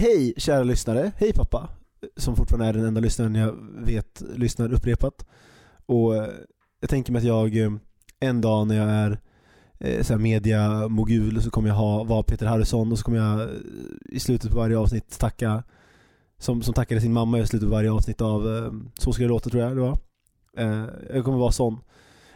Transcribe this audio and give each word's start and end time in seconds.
hej 0.00 0.34
kära 0.36 0.62
lyssnare, 0.62 1.12
hej 1.16 1.32
pappa. 1.32 1.68
Som 2.16 2.36
fortfarande 2.36 2.66
är 2.66 2.72
den 2.72 2.84
enda 2.84 3.00
lyssnaren 3.00 3.34
jag 3.34 3.56
vet 3.78 4.22
lyssnar 4.34 4.72
upprepat. 4.72 5.26
Och 5.86 6.16
eh, 6.16 6.28
jag 6.80 6.90
tänker 6.90 7.12
mig 7.12 7.18
att 7.18 7.26
jag 7.26 7.56
eh, 7.56 7.72
en 8.20 8.40
dag 8.40 8.66
när 8.66 8.76
jag 8.76 8.90
är 8.90 9.20
eh, 9.78 10.02
så 10.02 10.12
här 10.12 10.20
media 10.20 10.88
mogul 10.88 11.42
så 11.42 11.50
kommer 11.50 11.68
jag 11.68 11.76
ha, 11.76 12.04
vara 12.04 12.22
Peter 12.22 12.46
Harrison 12.46 12.92
och 12.92 12.98
så 12.98 13.04
kommer 13.04 13.18
jag 13.18 13.48
i 14.04 14.20
slutet 14.20 14.50
på 14.50 14.56
varje 14.56 14.78
avsnitt 14.78 15.18
tacka 15.18 15.62
som, 16.38 16.62
som 16.62 16.74
tackade 16.74 17.00
sin 17.00 17.12
mamma 17.12 17.38
i 17.38 17.46
slutet 17.46 17.68
på 17.68 17.74
varje 17.74 17.90
avsnitt 17.90 18.20
av 18.20 18.42
Så 18.98 19.12
ska 19.12 19.22
det 19.22 19.28
låta 19.28 19.50
tror 19.50 19.62
jag 19.62 19.76
det 19.76 19.80
var. 19.80 19.98
Jag 21.14 21.24
kommer 21.24 21.38
vara 21.38 21.52
sån. 21.52 21.78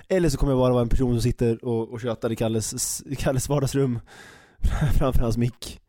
Eller 0.09 0.29
så 0.29 0.39
kommer 0.39 0.53
jag 0.53 0.59
bara 0.59 0.73
vara 0.73 0.83
en 0.83 0.89
person 0.89 1.13
som 1.13 1.23
sitter 1.23 1.65
och, 1.65 1.93
och 1.93 2.01
tjötar 2.01 2.33
i 2.33 2.37
Kalles, 2.37 3.03
Kalles 3.19 3.49
vardagsrum 3.49 4.01
framför 4.99 5.21
hans 5.21 5.37
mick. 5.37 5.81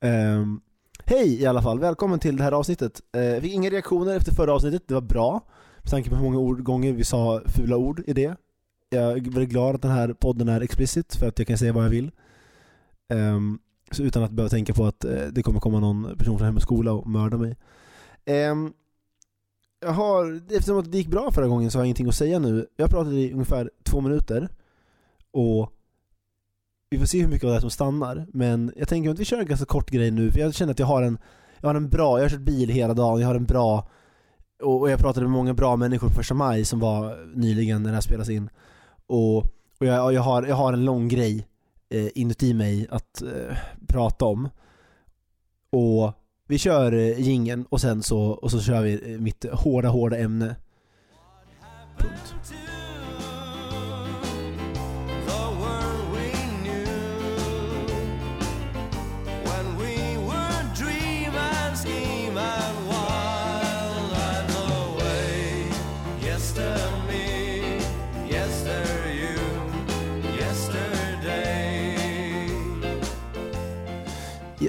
Um, 0.00 0.60
hej 1.08 1.42
i 1.42 1.46
alla 1.46 1.62
fall, 1.62 1.78
välkommen 1.78 2.18
till 2.18 2.36
det 2.36 2.42
här 2.42 2.52
avsnittet. 2.52 3.00
Eh, 3.12 3.22
jag 3.22 3.42
fick 3.42 3.52
inga 3.52 3.70
reaktioner 3.70 4.16
efter 4.16 4.34
förra 4.34 4.52
avsnittet, 4.52 4.88
det 4.88 4.94
var 4.94 5.00
bra. 5.00 5.40
Med 5.76 5.90
tanke 5.90 6.10
på 6.10 6.16
hur 6.16 6.22
många 6.22 6.38
ord, 6.38 6.62
gånger 6.62 6.92
vi 6.92 7.04
sa 7.04 7.42
fula 7.46 7.76
ord 7.76 8.02
i 8.06 8.12
det. 8.12 8.36
Jag 8.90 9.02
är 9.02 9.14
väldigt 9.14 9.48
glad 9.48 9.74
att 9.74 9.82
den 9.82 9.90
här 9.90 10.12
podden 10.12 10.48
är 10.48 10.60
explicit 10.60 11.16
för 11.16 11.28
att 11.28 11.38
jag 11.38 11.48
kan 11.48 11.58
säga 11.58 11.72
vad 11.72 11.84
jag 11.84 11.90
vill. 11.90 12.10
Um, 13.12 13.58
så 13.90 14.02
utan 14.02 14.22
att 14.22 14.30
behöva 14.30 14.50
tänka 14.50 14.74
på 14.74 14.86
att 14.86 15.04
uh, 15.04 15.26
det 15.32 15.42
kommer 15.42 15.60
komma 15.60 15.80
någon 15.80 16.16
person 16.18 16.38
från 16.38 16.46
Hem 16.46 16.56
och 16.56 16.62
Skola 16.62 16.92
och 16.92 17.06
mörda 17.06 17.36
mig. 17.36 17.56
Um, 18.50 18.72
jag 19.80 19.92
har, 19.92 20.40
eftersom 20.50 20.90
det 20.90 20.98
gick 20.98 21.08
bra 21.08 21.30
förra 21.30 21.46
gången 21.46 21.70
så 21.70 21.78
har 21.78 21.82
jag 21.82 21.86
ingenting 21.86 22.08
att 22.08 22.14
säga 22.14 22.38
nu. 22.38 22.66
Jag 22.76 22.90
pratade 22.90 23.16
i 23.16 23.32
ungefär 23.32 23.70
två 23.84 24.00
minuter 24.00 24.48
och 25.30 25.72
vi 26.90 26.98
får 26.98 27.06
se 27.06 27.20
hur 27.20 27.28
mycket 27.28 27.44
av 27.44 27.48
det 27.48 27.54
här 27.54 27.60
som 27.60 27.70
stannar. 27.70 28.26
Men 28.32 28.72
jag 28.76 28.88
tänker 28.88 29.10
att 29.10 29.18
vi 29.18 29.24
kör 29.24 29.38
en 29.38 29.46
ganska 29.46 29.66
kort 29.66 29.90
grej 29.90 30.10
nu 30.10 30.32
för 30.32 30.40
jag 30.40 30.54
känner 30.54 30.72
att 30.72 30.78
jag 30.78 30.86
har 30.86 31.02
en, 31.02 31.18
jag 31.60 31.68
har 31.68 31.74
en 31.74 31.88
bra, 31.88 32.18
jag 32.18 32.24
har 32.24 32.30
kört 32.30 32.40
bil 32.40 32.68
hela 32.68 32.94
dagen, 32.94 33.20
jag 33.20 33.28
har 33.28 33.34
en 33.34 33.44
bra 33.44 33.88
och 34.62 34.90
jag 34.90 35.00
pratade 35.00 35.26
med 35.26 35.32
många 35.32 35.54
bra 35.54 35.76
människor 35.76 36.08
på 36.08 36.14
första 36.14 36.34
maj 36.34 36.64
som 36.64 36.80
var 36.80 37.26
nyligen 37.34 37.82
när 37.82 37.90
det 37.90 37.96
här 37.96 38.00
spelas 38.00 38.28
in. 38.28 38.50
Och, 39.06 39.36
och 39.78 39.86
jag, 39.86 40.12
jag, 40.12 40.22
har, 40.22 40.42
jag 40.42 40.56
har 40.56 40.72
en 40.72 40.84
lång 40.84 41.08
grej 41.08 41.46
eh, 41.88 42.08
inuti 42.14 42.54
mig 42.54 42.86
att 42.90 43.22
eh, 43.22 43.56
prata 43.86 44.24
om. 44.24 44.48
Och 45.70 46.12
vi 46.48 46.58
kör 46.58 46.92
eh, 46.92 47.20
gingen 47.20 47.66
och 47.68 47.80
sen 47.80 48.02
så, 48.02 48.20
och 48.20 48.50
så 48.50 48.60
kör 48.60 48.82
vi 48.82 49.12
eh, 49.12 49.20
mitt 49.20 49.44
hårda, 49.52 49.88
hårda 49.88 50.18
ämne. 50.18 50.56
Punkt. 51.98 52.34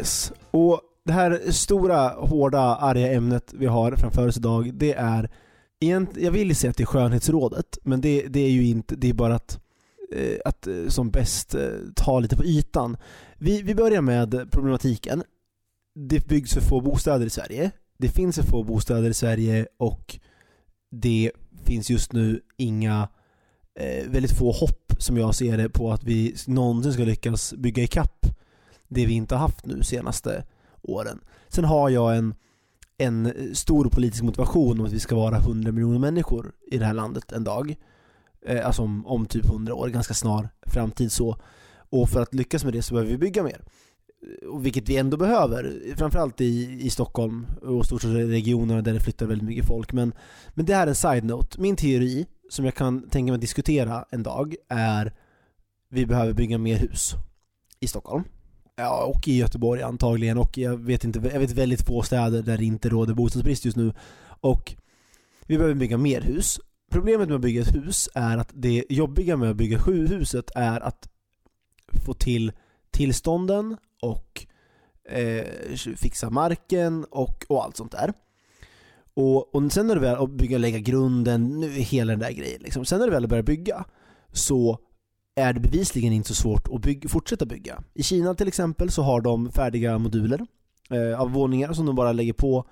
Yes. 0.09 0.33
Och 0.51 0.81
det 1.05 1.13
här 1.13 1.51
stora, 1.51 2.09
hårda, 2.09 2.59
arga 2.59 3.13
ämnet 3.13 3.53
vi 3.57 3.65
har 3.65 3.95
framför 3.95 4.27
oss 4.27 4.37
idag, 4.37 4.73
det 4.73 4.93
är 4.93 5.29
jag 6.15 6.31
vill 6.31 6.55
säga 6.55 6.71
att 6.71 6.77
det 6.77 6.83
är 6.83 6.85
skönhetsrådet, 6.85 7.77
men 7.83 8.01
det, 8.01 8.27
det 8.27 8.39
är 8.39 8.49
ju 8.49 8.65
inte, 8.65 8.95
det 8.95 9.09
är 9.09 9.13
bara 9.13 9.35
att, 9.35 9.59
eh, 10.15 10.37
att 10.45 10.67
eh, 10.67 10.87
som 10.87 11.09
bäst 11.11 11.55
eh, 11.55 11.69
ta 11.95 12.19
lite 12.19 12.37
på 12.37 12.45
ytan. 12.45 12.97
Vi, 13.37 13.61
vi 13.61 13.75
börjar 13.75 14.01
med 14.01 14.51
problematiken. 14.51 15.23
Det 15.95 16.27
byggs 16.27 16.53
för 16.53 16.61
få 16.61 16.81
bostäder 16.81 17.25
i 17.25 17.29
Sverige. 17.29 17.71
Det 17.97 18.09
finns 18.09 18.35
för 18.35 18.43
få 18.43 18.63
bostäder 18.63 19.09
i 19.09 19.13
Sverige 19.13 19.67
och 19.77 20.19
det 20.91 21.31
finns 21.65 21.89
just 21.89 22.13
nu 22.13 22.41
inga, 22.57 23.07
väldigt 24.07 24.37
få 24.37 24.51
hopp 24.51 24.93
som 24.97 25.17
jag 25.17 25.35
ser 25.35 25.57
det 25.57 25.69
på 25.69 25.91
att 25.91 26.03
vi 26.03 26.35
någonsin 26.47 26.93
ska 26.93 27.03
lyckas 27.03 27.53
bygga 27.53 27.83
ikapp 27.83 28.25
det 28.89 29.05
vi 29.05 29.13
inte 29.13 29.35
har 29.35 29.39
haft 29.39 29.65
nu 29.65 29.83
senaste 29.83 30.43
åren. 30.81 31.19
Sen 31.47 31.65
har 31.65 31.89
jag 31.89 32.17
en, 32.17 32.35
en 32.97 33.33
stor 33.55 33.89
politisk 33.89 34.23
motivation 34.23 34.79
om 34.79 34.85
att 34.85 34.91
vi 34.91 34.99
ska 34.99 35.15
vara 35.15 35.37
100 35.37 35.71
miljoner 35.71 35.99
människor 35.99 36.51
i 36.71 36.77
det 36.77 36.85
här 36.85 36.93
landet 36.93 37.31
en 37.31 37.43
dag. 37.43 37.75
Eh, 38.45 38.65
alltså 38.65 38.81
om, 38.81 39.07
om 39.07 39.25
typ 39.25 39.45
100 39.45 39.73
år, 39.73 39.87
ganska 39.87 40.13
snar 40.13 40.49
framtid 40.67 41.11
så. 41.11 41.37
Och 41.89 42.09
för 42.09 42.21
att 42.21 42.33
lyckas 42.33 42.63
med 42.63 42.73
det 42.73 42.81
så 42.81 42.93
behöver 42.93 43.11
vi 43.11 43.17
bygga 43.17 43.43
mer. 43.43 43.61
Eh, 44.21 44.47
och 44.47 44.65
vilket 44.65 44.89
vi 44.89 44.97
ändå 44.97 45.17
behöver, 45.17 45.93
framförallt 45.95 46.41
i, 46.41 46.79
i 46.81 46.89
Stockholm 46.89 47.45
och 47.61 47.85
storstadsregionerna 47.85 48.81
där 48.81 48.93
det 48.93 48.99
flyttar 48.99 49.25
väldigt 49.25 49.47
mycket 49.47 49.65
folk. 49.65 49.93
Men, 49.93 50.13
men 50.49 50.65
det 50.65 50.75
här 50.75 50.83
är 50.83 50.87
en 50.87 50.95
side-note. 50.95 51.61
Min 51.61 51.75
teori, 51.75 52.25
som 52.49 52.65
jag 52.65 52.75
kan 52.75 53.09
tänka 53.09 53.31
mig 53.31 53.35
att 53.35 53.41
diskutera 53.41 54.05
en 54.11 54.23
dag, 54.23 54.55
är 54.69 55.13
vi 55.89 56.05
behöver 56.05 56.33
bygga 56.33 56.57
mer 56.57 56.77
hus 56.77 57.13
i 57.79 57.87
Stockholm. 57.87 58.23
Ja, 58.79 59.03
och 59.03 59.27
i 59.27 59.37
Göteborg 59.37 59.81
antagligen 59.81 60.37
och 60.37 60.57
jag 60.57 60.77
vet 60.77 61.03
inte, 61.03 61.19
jag 61.33 61.39
vet 61.39 61.51
väldigt 61.51 61.85
få 61.85 62.01
städer 62.01 62.41
där 62.41 62.57
det 62.57 62.65
inte 62.65 62.89
råder 62.89 63.13
bostadsbrist 63.13 63.65
just 63.65 63.77
nu. 63.77 63.93
Och 64.41 64.75
vi 65.45 65.57
behöver 65.57 65.75
bygga 65.75 65.97
mer 65.97 66.21
hus. 66.21 66.59
Problemet 66.91 67.27
med 67.27 67.35
att 67.35 67.41
bygga 67.41 67.61
ett 67.61 67.75
hus 67.75 68.09
är 68.13 68.37
att 68.37 68.49
det 68.53 68.85
jobbiga 68.89 69.37
med 69.37 69.49
att 69.49 69.55
bygga 69.55 69.77
huset 69.77 70.51
är 70.55 70.79
att 70.79 71.09
få 72.05 72.13
till 72.13 72.51
tillstånden 72.91 73.77
och 74.01 74.45
eh, 75.09 75.45
fixa 75.95 76.29
marken 76.29 77.05
och, 77.09 77.45
och 77.49 77.63
allt 77.63 77.77
sånt 77.77 77.91
där. 77.91 78.13
Och, 79.13 79.55
och 79.55 79.71
sen 79.71 79.87
när 79.87 79.95
du 79.95 80.01
väl 80.01 80.27
bygger, 80.27 80.59
lägga 80.59 80.79
grunden, 80.79 81.59
nu 81.59 81.69
hela 81.69 82.11
den 82.13 82.19
där 82.19 82.31
grejen 82.31 82.61
liksom. 82.61 82.85
Sen 82.85 82.99
när 82.99 83.05
du 83.05 83.11
väl 83.11 83.27
börjar 83.27 83.43
bygga 83.43 83.85
så 84.33 84.79
är 85.39 85.53
det 85.53 85.59
bevisligen 85.59 86.13
inte 86.13 86.29
så 86.29 86.35
svårt 86.35 86.67
att 86.67 86.81
bygga, 86.81 87.09
fortsätta 87.09 87.45
bygga. 87.45 87.83
I 87.93 88.03
Kina 88.03 88.35
till 88.35 88.47
exempel 88.47 88.91
så 88.91 89.01
har 89.01 89.21
de 89.21 89.51
färdiga 89.51 89.97
moduler 89.97 90.45
eh, 90.89 91.21
av 91.21 91.31
våningar 91.31 91.73
som 91.73 91.85
de 91.85 91.95
bara 91.95 92.11
lägger 92.11 92.33
på 92.33 92.65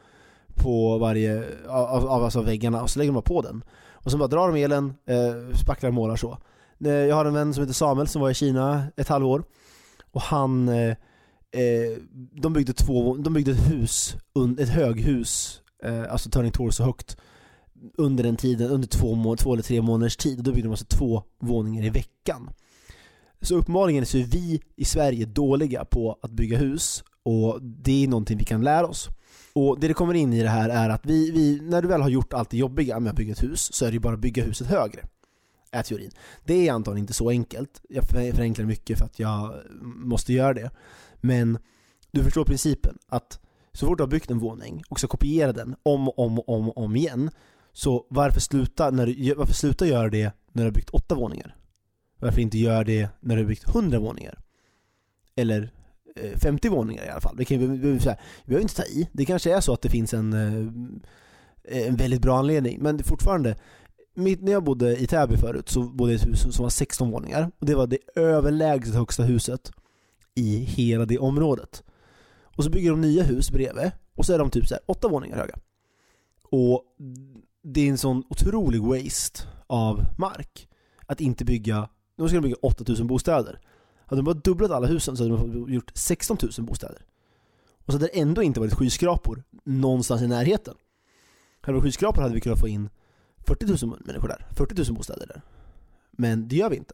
på 0.58 0.98
varje, 0.98 1.46
av, 1.68 2.08
av 2.08 2.24
alltså 2.24 2.42
väggarna 2.42 2.82
och 2.82 2.90
så 2.90 3.00
lägger 3.00 3.12
de 3.12 3.14
bara 3.14 3.22
på 3.22 3.42
den. 3.42 3.64
Och 3.92 4.12
så 4.12 4.18
bara 4.18 4.28
drar 4.28 4.52
de 4.52 4.64
elen, 4.64 4.94
eh, 5.06 5.56
spacklar 5.56 5.90
och 5.90 5.94
målar 5.94 6.16
så. 6.16 6.38
Eh, 6.86 6.92
jag 6.92 7.16
har 7.16 7.26
en 7.26 7.34
vän 7.34 7.54
som 7.54 7.64
heter 7.64 7.74
Samuel 7.74 8.08
som 8.08 8.22
var 8.22 8.30
i 8.30 8.34
Kina 8.34 8.88
ett 8.98 9.08
halvår 9.08 9.44
och 10.12 10.22
han 10.22 10.70
eh, 10.70 10.90
eh 11.52 11.98
de 12.32 12.54
byggde 12.54 12.74
två, 12.74 13.16
de 13.18 13.34
byggde 13.34 13.52
ett 13.52 13.72
hus, 13.72 14.16
ett 14.60 14.70
höghus, 14.70 15.62
eh, 15.84 16.12
alltså 16.12 16.30
Turning 16.30 16.52
Torso 16.52 16.84
högt 16.84 17.18
under 17.98 18.24
den 18.24 18.36
tiden, 18.36 18.72
under 18.72 18.88
två, 18.88 19.36
två 19.36 19.54
eller 19.54 19.64
tre 19.64 19.82
månaders 19.82 20.18
tid. 20.18 20.44
Då 20.44 20.52
byggde 20.52 20.68
de 20.68 20.72
alltså 20.72 20.86
två 20.86 21.24
våningar 21.40 21.84
i 21.84 21.90
veckan. 21.90 22.50
Så 23.42 23.56
uppenbarligen 23.56 24.06
så 24.06 24.18
är 24.18 24.24
vi 24.24 24.62
i 24.76 24.86
Sverige 24.86 25.26
dåliga 25.26 25.86
på 25.86 26.20
att 26.22 26.32
bygga 26.32 26.58
hus 26.58 27.04
och 27.24 27.62
det 27.62 28.04
är 28.04 28.08
någonting 28.08 28.38
vi 28.38 28.44
kan 28.44 28.64
lära 28.64 28.88
oss. 28.88 29.10
Och 29.54 29.80
det 29.80 29.88
det 29.88 29.94
kommer 29.94 30.14
in 30.14 30.34
i 30.34 30.44
det 30.44 30.50
här 30.50 30.70
är 30.70 30.90
att 30.90 31.06
vi, 31.06 31.32
vi, 31.32 31.62
när 31.62 31.82
du 31.82 31.88
väl 31.88 32.02
har 32.02 32.10
gjort 32.10 32.34
allt 32.34 32.50
det 32.50 32.58
jobbiga 32.58 33.00
med 33.00 33.10
att 33.10 33.16
bygga 33.16 33.32
ett 33.32 33.44
hus 33.44 33.74
så 33.74 33.86
är 33.86 33.90
det 33.90 33.94
ju 33.94 34.00
bara 34.00 34.14
att 34.14 34.20
bygga 34.20 34.44
huset 34.44 34.68
högre. 34.68 35.02
Är 35.72 35.84
teorin. 35.84 36.12
Det 36.46 36.68
är 36.68 36.74
antagligen 36.74 37.04
inte 37.04 37.14
så 37.14 37.30
enkelt. 37.30 37.82
Jag 37.90 38.04
förenklar 38.04 38.66
mycket 38.66 38.98
för 38.98 39.06
att 39.06 39.20
jag 39.20 39.54
måste 39.82 40.34
göra 40.34 40.54
det. 40.54 40.70
Men 41.16 41.58
du 42.12 42.24
förstår 42.24 42.46
principen 42.46 42.98
att 43.08 43.40
så 43.74 43.86
fort 43.86 43.98
du 43.98 44.04
har 44.04 44.10
byggt 44.10 44.32
en 44.32 44.40
våning 44.40 44.84
och 44.90 45.00
ska 45.00 45.08
kopiera 45.08 45.54
den 45.54 45.76
om 45.84 46.08
och 46.08 46.20
om, 46.20 46.40
om, 46.48 46.72
om 46.72 46.96
igen 46.96 47.30
så 47.78 48.06
varför 48.10 48.40
sluta, 48.40 48.92
när 48.92 49.06
du, 49.06 49.34
varför 49.34 49.54
sluta 49.54 49.88
göra 49.88 50.10
det 50.10 50.32
när 50.52 50.64
du 50.64 50.68
har 50.68 50.74
byggt 50.74 50.90
åtta 50.90 51.16
våningar? 51.16 51.56
Varför 52.20 52.42
inte 52.42 52.58
göra 52.58 52.84
det 52.84 53.10
när 53.20 53.36
du 53.36 53.42
har 53.42 53.48
byggt 53.48 53.70
hundra 53.70 54.00
våningar? 54.00 54.40
Eller 55.36 55.72
eh, 56.16 56.40
50 56.40 56.70
våningar 56.70 57.06
i 57.06 57.10
alla 57.10 57.22
fall. 57.22 57.36
Vi, 57.38 57.46
kan, 57.46 57.60
vi, 57.60 57.68
vi, 57.68 57.78
vi, 57.78 57.92
vi 57.92 58.00
behöver 58.46 58.62
inte 58.62 58.76
ta 58.76 58.84
i. 58.84 59.10
Det 59.12 59.26
kanske 59.26 59.56
är 59.56 59.62
så 59.62 59.74
att 59.74 59.82
det 59.82 59.90
finns 59.90 60.14
en, 60.14 60.34
eh, 60.34 61.88
en 61.88 61.96
väldigt 61.96 62.22
bra 62.22 62.38
anledning. 62.38 62.80
Men 62.82 63.04
fortfarande, 63.04 63.56
mitt, 64.14 64.42
när 64.42 64.52
jag 64.52 64.64
bodde 64.64 64.98
i 64.98 65.08
Täby 65.08 65.38
förut 65.38 65.70
så 65.70 65.82
bodde 65.82 66.12
jag 66.12 66.20
i 66.20 66.22
ett 66.22 66.28
hus 66.28 66.56
som 66.56 66.64
var 66.64 66.70
16 66.70 67.12
våningar. 67.12 67.52
Och 67.60 67.66
det 67.66 67.76
var 67.76 67.88
det 67.88 68.00
överlägset 68.16 68.96
högsta 68.96 69.24
huset 69.24 69.72
i 70.36 70.58
hela 70.58 71.06
det 71.06 71.18
området. 71.18 71.84
Och 72.44 72.64
så 72.64 72.70
bygger 72.70 72.92
de 72.92 73.02
nya 73.02 73.24
hus 73.24 73.52
bredvid 73.52 73.92
och 74.16 74.26
så 74.26 74.34
är 74.34 74.40
de 74.40 74.50
typ 74.50 74.68
så 74.68 74.74
här, 74.74 74.84
åtta 74.86 75.08
våningar 75.08 75.38
höga. 75.38 75.56
Och 76.50 76.84
det 77.74 77.82
är 77.82 77.90
en 77.90 77.98
sån 77.98 78.24
otrolig 78.30 78.82
waste 78.82 79.44
av 79.68 80.06
mark. 80.18 80.68
Att 81.06 81.22
inte 81.22 81.46
bygga, 81.46 81.90
nu 82.16 82.28
ska 82.28 82.36
de 82.38 82.42
bygga 82.42 82.56
8000 82.62 83.08
bostäder. 83.08 83.60
Hade 84.06 84.22
de 84.22 84.26
bara 84.26 84.36
dubblat 84.36 84.72
alla 84.72 84.88
husen 84.88 85.18
så 85.18 85.24
hade 85.24 85.54
de 85.54 85.74
gjort 85.74 85.92
16 85.96 86.38
000 86.58 86.68
bostäder. 86.68 87.06
Och 87.86 87.94
så 87.94 87.98
hade 87.98 88.06
det 88.06 88.20
ändå 88.20 88.44
inte 88.44 88.60
varit 88.60 88.74
skyskrapor 88.74 89.44
någonstans 89.64 90.22
i 90.22 90.28
närheten. 90.28 90.76
Hade 91.62 91.78
det 91.78 91.80
varit 91.80 91.84
skyskrapor 91.84 92.22
hade 92.22 92.34
vi 92.34 92.42
kunnat 92.42 92.60
få 92.60 92.68
in 92.68 92.90
40 93.38 93.86
000 93.86 94.00
människor 94.06 94.28
där, 94.28 94.48
40 94.56 94.84
000 94.84 94.98
bostäder 94.98 95.28
där. 95.28 95.42
Men 96.12 96.48
det 96.48 96.56
gör 96.56 96.70
vi 96.70 96.76
inte. 96.76 96.94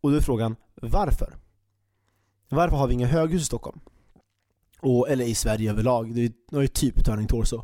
Och 0.00 0.10
då 0.10 0.16
är 0.16 0.20
frågan, 0.20 0.56
varför? 0.74 1.36
Varför 2.48 2.76
har 2.76 2.86
vi 2.88 2.94
inga 2.94 3.06
höghus 3.06 3.42
i 3.42 3.44
Stockholm? 3.44 3.80
Och, 4.80 5.08
eller 5.08 5.24
i 5.24 5.34
Sverige 5.34 5.70
överlag. 5.70 6.14
Det 6.14 6.32
har 6.52 6.62
ju 6.62 6.68
typ 6.68 7.04
Turning 7.04 7.26
Torso. 7.26 7.62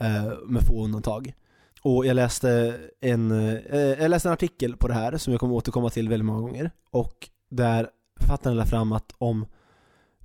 Eh, 0.00 0.32
med 0.46 0.62
få 0.66 0.84
undantag. 0.84 1.34
Och 1.82 2.06
jag 2.06 2.14
läste, 2.14 2.80
en, 3.00 3.30
eh, 3.30 3.80
jag 3.80 4.10
läste 4.10 4.28
en 4.28 4.32
artikel 4.32 4.76
på 4.76 4.88
det 4.88 4.94
här 4.94 5.16
som 5.16 5.32
jag 5.32 5.40
kommer 5.40 5.54
återkomma 5.54 5.90
till 5.90 6.08
väldigt 6.08 6.26
många 6.26 6.40
gånger. 6.40 6.70
Och 6.90 7.28
där 7.50 7.90
författaren 8.20 8.56
lade 8.56 8.68
fram 8.68 8.92
att 8.92 9.12
om 9.18 9.46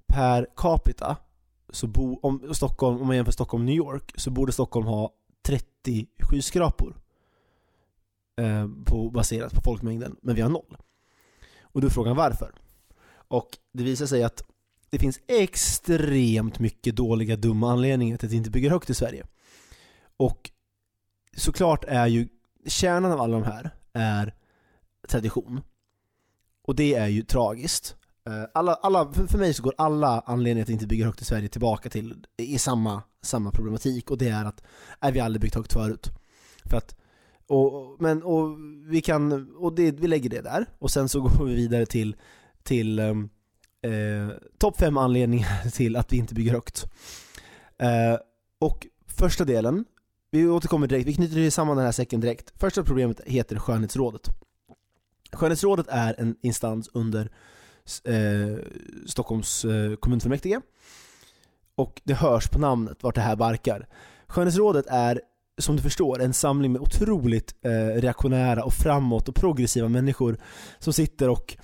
per 0.07 0.47
capita 0.55 1.17
så 1.69 1.87
bo, 1.87 2.19
om, 2.21 2.53
Stockholm, 2.53 3.01
om 3.01 3.07
man 3.07 3.15
jämför 3.15 3.31
Stockholm 3.31 3.61
och 3.61 3.65
New 3.65 3.75
York 3.75 4.13
så 4.15 4.31
borde 4.31 4.51
Stockholm 4.51 4.87
ha 4.87 5.13
30 5.45 6.07
skyskrapor. 6.19 6.95
Eh, 8.41 8.67
på, 8.85 9.09
baserat 9.09 9.53
på 9.53 9.61
folkmängden, 9.61 10.15
men 10.21 10.35
vi 10.35 10.41
har 10.41 10.49
noll. 10.49 10.77
Och 11.61 11.81
då 11.81 11.87
är 11.87 11.91
frågan 11.91 12.15
varför? 12.15 12.51
Och 13.27 13.49
det 13.73 13.83
visar 13.83 14.05
sig 14.05 14.23
att 14.23 14.43
det 14.89 14.99
finns 14.99 15.19
extremt 15.27 16.59
mycket 16.59 16.95
dåliga, 16.95 17.35
dumma 17.35 17.71
anledningar 17.71 18.17
till 18.17 18.27
att 18.27 18.33
inte 18.33 18.49
bygger 18.49 18.69
högt 18.69 18.89
i 18.89 18.93
Sverige. 18.93 19.25
Och 20.17 20.51
såklart 21.37 21.83
är 21.87 22.07
ju 22.07 22.27
kärnan 22.65 23.11
av 23.11 23.21
alla 23.21 23.39
de 23.39 23.43
här 23.43 23.69
är 23.93 24.33
tradition. 25.07 25.61
Och 26.63 26.75
det 26.75 26.93
är 26.93 27.07
ju 27.07 27.21
tragiskt. 27.21 27.95
Eh, 28.27 28.43
alla, 28.53 28.73
alla, 28.73 29.13
för 29.13 29.37
mig 29.37 29.53
så 29.53 29.63
går 29.63 29.73
alla 29.77 30.19
anledningar 30.19 30.65
till 30.65 30.73
att 30.73 30.81
inte 30.81 30.87
bygga 30.87 31.05
högt 31.05 31.21
i 31.21 31.25
Sverige 31.25 31.47
tillbaka 31.47 31.89
till 31.89 32.25
i 32.37 32.57
samma, 32.57 33.03
samma 33.21 33.51
problematik 33.51 34.11
och 34.11 34.17
det 34.17 34.29
är 34.29 34.45
att 34.45 34.63
är 34.99 35.11
vi 35.11 35.19
aldrig 35.19 35.41
byggt 35.41 35.55
högt 35.55 35.73
förut. 35.73 36.11
För 36.65 36.77
att, 36.77 36.95
och, 37.47 37.97
men, 37.99 38.23
och 38.23 38.57
vi 38.85 39.01
kan, 39.01 39.55
och 39.55 39.75
det, 39.75 39.91
vi 39.91 40.07
lägger 40.07 40.29
det 40.29 40.41
där 40.41 40.65
och 40.79 40.91
sen 40.91 41.09
så 41.09 41.21
går 41.21 41.45
vi 41.45 41.55
vidare 41.55 41.85
till, 41.85 42.15
till 42.63 42.99
ehm, 42.99 43.29
eh, 43.81 44.35
topp 44.57 44.77
fem 44.77 44.97
anledningar 44.97 45.69
till 45.71 45.95
att 45.95 46.13
vi 46.13 46.17
inte 46.17 46.33
bygger 46.33 46.51
högt. 46.51 46.85
Eh, 47.77 48.17
och 48.59 48.87
första 49.07 49.45
delen, 49.45 49.85
vi 50.31 50.47
återkommer 50.47 50.87
direkt, 50.87 51.07
vi 51.07 51.13
knyter 51.13 51.49
samman 51.49 51.77
den 51.77 51.85
här 51.85 51.91
säcken 51.91 52.19
direkt. 52.19 52.53
Första 52.59 52.83
problemet 52.83 53.21
heter 53.25 53.55
Skönhetsrådet. 53.55 54.29
Skönhetsrådet 55.31 55.85
är 55.89 56.15
en 56.17 56.35
instans 56.41 56.89
under 56.93 57.31
eh, 58.05 58.57
Stockholms 59.07 59.65
eh, 59.65 59.95
kommunfullmäktige. 59.95 60.61
Och 61.75 62.01
det 62.03 62.13
hörs 62.13 62.49
på 62.49 62.59
namnet 62.59 63.03
vart 63.03 63.15
det 63.15 63.21
här 63.21 63.35
barkar. 63.35 63.87
Skönhetsrådet 64.27 64.85
är, 64.87 65.21
som 65.57 65.75
du 65.75 65.81
förstår, 65.81 66.21
en 66.21 66.33
samling 66.33 66.71
med 66.71 66.81
otroligt 66.81 67.55
eh, 67.65 68.01
reaktionära 68.01 68.63
och 68.63 68.73
framåt 68.73 69.29
och 69.29 69.35
progressiva 69.35 69.87
människor 69.87 70.37
som 70.79 70.93
sitter 70.93 71.29
och 71.29 71.57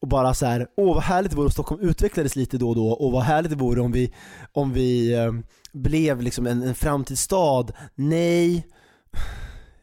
och 0.00 0.08
bara 0.08 0.34
så 0.34 0.46
här, 0.46 0.66
åh 0.76 0.94
vad 0.94 1.02
härligt 1.02 1.30
det 1.30 1.36
vore 1.36 1.46
om 1.46 1.50
Stockholm 1.50 1.80
utvecklades 1.80 2.36
lite 2.36 2.58
då 2.58 2.68
och 2.68 2.74
då 2.74 2.88
och 2.88 3.12
vad 3.12 3.22
härligt 3.22 3.50
det 3.50 3.56
vore 3.56 3.80
om 3.80 3.92
vi, 3.92 4.12
om 4.52 4.72
vi 4.72 5.14
eh, 5.14 5.32
blev 5.74 6.22
liksom 6.22 6.46
en, 6.46 6.62
en 6.62 6.74
framtidsstad. 6.74 7.66
Nej, 7.94 8.66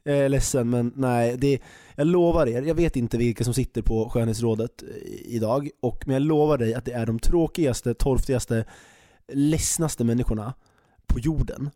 jag 0.03 0.17
är 0.17 0.29
ledsen 0.29 0.69
men 0.69 0.93
nej, 0.95 1.37
det, 1.37 1.59
jag 1.95 2.07
lovar 2.07 2.47
er, 2.47 2.61
jag 2.61 2.75
vet 2.75 2.95
inte 2.95 3.17
vilka 3.17 3.43
som 3.43 3.53
sitter 3.53 3.81
på 3.81 4.09
skönhetsrådet 4.09 4.83
eh, 4.83 4.87
idag, 5.25 5.69
och, 5.81 6.03
men 6.07 6.13
jag 6.13 6.21
lovar 6.21 6.57
dig 6.57 6.73
att 6.73 6.85
det 6.85 6.91
är 6.91 7.05
de 7.05 7.19
tråkigaste, 7.19 7.93
torftigaste, 7.93 8.65
ledsnaste 9.27 10.03
människorna 10.03 10.53
på 11.07 11.19
jorden. 11.19 11.69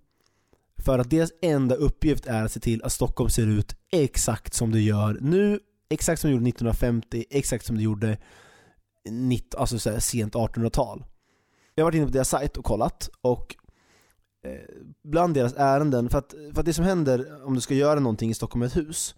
För 0.77 1.00
att 1.00 1.09
deras 1.09 1.31
enda 1.41 1.75
uppgift 1.75 2.25
är 2.25 2.45
att 2.45 2.51
se 2.51 2.59
till 2.59 2.83
att 2.83 2.91
Stockholm 2.91 3.29
ser 3.29 3.47
ut 3.47 3.75
exakt 3.91 4.53
som 4.53 4.71
det 4.71 4.81
gör 4.81 5.17
nu, 5.21 5.59
exakt 5.89 6.21
som 6.21 6.29
det 6.29 6.33
gjorde 6.33 6.50
1950, 6.50 7.25
exakt 7.29 7.65
som 7.65 7.75
det 7.75 7.83
gjorde 7.83 8.17
19, 9.09 9.59
alltså 9.59 9.79
så 9.79 9.91
här, 9.91 10.00
sent 10.00 10.33
1800-tal. 10.33 11.06
Jag 11.75 11.83
har 11.83 11.88
varit 11.88 11.95
inne 11.95 12.06
på 12.06 12.12
deras 12.12 12.29
sajt 12.29 12.57
och 12.57 12.65
kollat 12.65 13.09
och 13.21 13.56
Eh, 14.45 14.59
bland 15.03 15.33
deras 15.33 15.53
ärenden, 15.53 16.09
för 16.09 16.18
att, 16.18 16.36
för 16.53 16.59
att 16.59 16.65
det 16.65 16.74
som 16.74 16.86
händer 16.86 17.45
om 17.45 17.56
du 17.56 17.62
ska 17.62 17.74
göra 17.74 18.00
någonting 18.00 18.30
i 18.30 18.33
Stockholm 18.33 18.59
med 18.59 18.68
ett 18.68 18.77
hus 18.77 19.15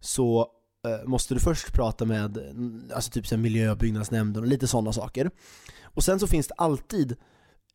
så 0.00 0.48
eh, 0.86 1.08
måste 1.08 1.34
du 1.34 1.40
först 1.40 1.72
prata 1.72 2.04
med 2.04 2.36
mm, 2.36 2.82
alltså 2.94 3.10
typ 3.10 3.38
miljö 3.38 3.70
och 3.70 3.78
byggnadsnämnden 3.78 4.42
och 4.42 4.48
lite 4.48 4.66
sådana 4.66 4.92
saker. 4.92 5.30
Och 5.82 6.04
sen 6.04 6.20
så 6.20 6.26
finns 6.26 6.48
det 6.48 6.54
alltid 6.54 7.16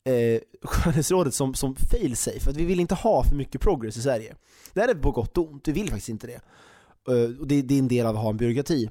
eh, 0.05 0.41
skönhetsrådet 0.63 1.33
som, 1.33 1.53
som 1.53 1.75
fail 1.75 2.15
safe, 2.15 2.39
för 2.39 2.51
att 2.51 2.57
vi 2.57 2.65
vill 2.65 2.79
inte 2.79 2.95
ha 2.95 3.23
för 3.23 3.35
mycket 3.35 3.61
progress 3.61 3.97
i 3.97 4.01
Sverige. 4.01 4.35
Det 4.73 4.81
här 4.81 4.87
är 4.87 4.95
på 4.95 5.11
gott 5.11 5.37
och 5.37 5.51
ont, 5.51 5.67
vi 5.67 5.71
vill 5.71 5.89
faktiskt 5.89 6.09
inte 6.09 6.27
det. 6.27 6.41
Eh, 7.13 7.39
och 7.39 7.47
det, 7.47 7.61
det, 7.61 7.75
är 7.75 7.79
en 7.79 7.87
del 7.87 8.05
av 8.05 8.15
att 8.15 8.21
ha 8.21 8.29
en 8.29 8.37
byråkrati. 8.37 8.89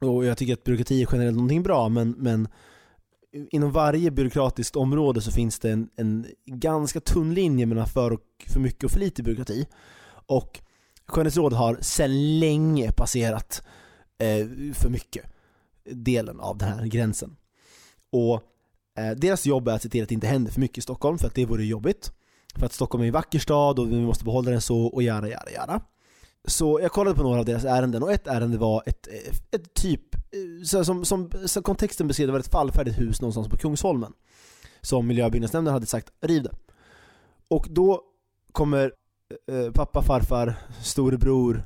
Och 0.00 0.24
jag 0.24 0.38
tycker 0.38 0.52
att 0.52 0.64
byråkrati 0.64 1.02
är 1.02 1.08
generellt 1.12 1.36
någonting 1.36 1.62
bra, 1.62 1.88
men, 1.88 2.10
men 2.10 2.48
inom 3.50 3.72
varje 3.72 4.10
byråkratiskt 4.10 4.76
område 4.76 5.20
så 5.20 5.32
finns 5.32 5.58
det 5.58 5.70
en, 5.70 5.88
en 5.96 6.26
ganska 6.46 7.00
tunn 7.00 7.34
linje 7.34 7.66
mellan 7.66 7.86
för, 7.86 8.10
och, 8.10 8.20
för 8.46 8.60
mycket 8.60 8.84
och 8.84 8.90
för 8.90 9.00
lite 9.00 9.22
byråkrati. 9.22 9.66
Och 10.26 10.60
Skönhetsrådet 11.06 11.58
har 11.58 11.78
sedan 11.80 12.38
länge 12.38 12.92
passerat 12.92 13.62
eh, 14.18 14.46
för 14.74 14.88
mycket 14.88 15.24
delen 15.84 16.40
av 16.40 16.58
den 16.58 16.68
här 16.68 16.86
gränsen. 16.86 17.36
Och 18.10 18.42
eh, 18.98 19.10
deras 19.16 19.46
jobb 19.46 19.68
är 19.68 19.72
att 19.72 19.82
se 19.82 19.88
till 19.88 20.02
att 20.02 20.08
det 20.08 20.14
inte 20.14 20.26
händer 20.26 20.52
för 20.52 20.60
mycket 20.60 20.78
i 20.78 20.80
Stockholm, 20.80 21.18
för 21.18 21.26
att 21.26 21.34
det 21.34 21.46
vore 21.46 21.64
jobbigt. 21.64 22.12
För 22.54 22.66
att 22.66 22.72
Stockholm 22.72 23.02
är 23.02 23.06
en 23.06 23.12
vacker 23.12 23.38
stad 23.38 23.78
och 23.78 23.92
vi 23.92 24.00
måste 24.00 24.24
behålla 24.24 24.50
den 24.50 24.60
så 24.60 24.86
och 24.86 25.02
göra, 25.02 25.28
göra, 25.28 25.50
göra. 25.50 25.80
Så 26.48 26.80
jag 26.82 26.92
kollade 26.92 27.16
på 27.16 27.22
några 27.22 27.38
av 27.38 27.44
deras 27.44 27.64
ärenden 27.64 28.02
och 28.02 28.12
ett 28.12 28.26
ärende 28.26 28.58
var 28.58 28.82
ett, 28.86 29.08
ett 29.50 29.74
typ, 29.74 30.14
eh, 30.14 30.64
så 30.64 30.84
som, 30.84 31.04
som, 31.04 31.30
som 31.46 31.62
kontexten 31.62 32.08
beskrev 32.08 32.26
det 32.26 32.32
var 32.32 32.40
ett 32.40 32.52
fallfärdigt 32.52 32.98
hus 32.98 33.20
någonstans 33.20 33.48
på 33.48 33.56
Kungsholmen. 33.56 34.12
Som 34.80 35.06
miljöbyggnadsnämnden 35.06 35.74
hade 35.74 35.86
sagt, 35.86 36.12
riv 36.20 36.42
det. 36.42 36.54
Och 37.48 37.66
då 37.70 38.02
kommer 38.52 38.92
eh, 39.48 39.72
pappa, 39.72 40.02
farfar, 40.02 40.54
storebror, 40.82 41.64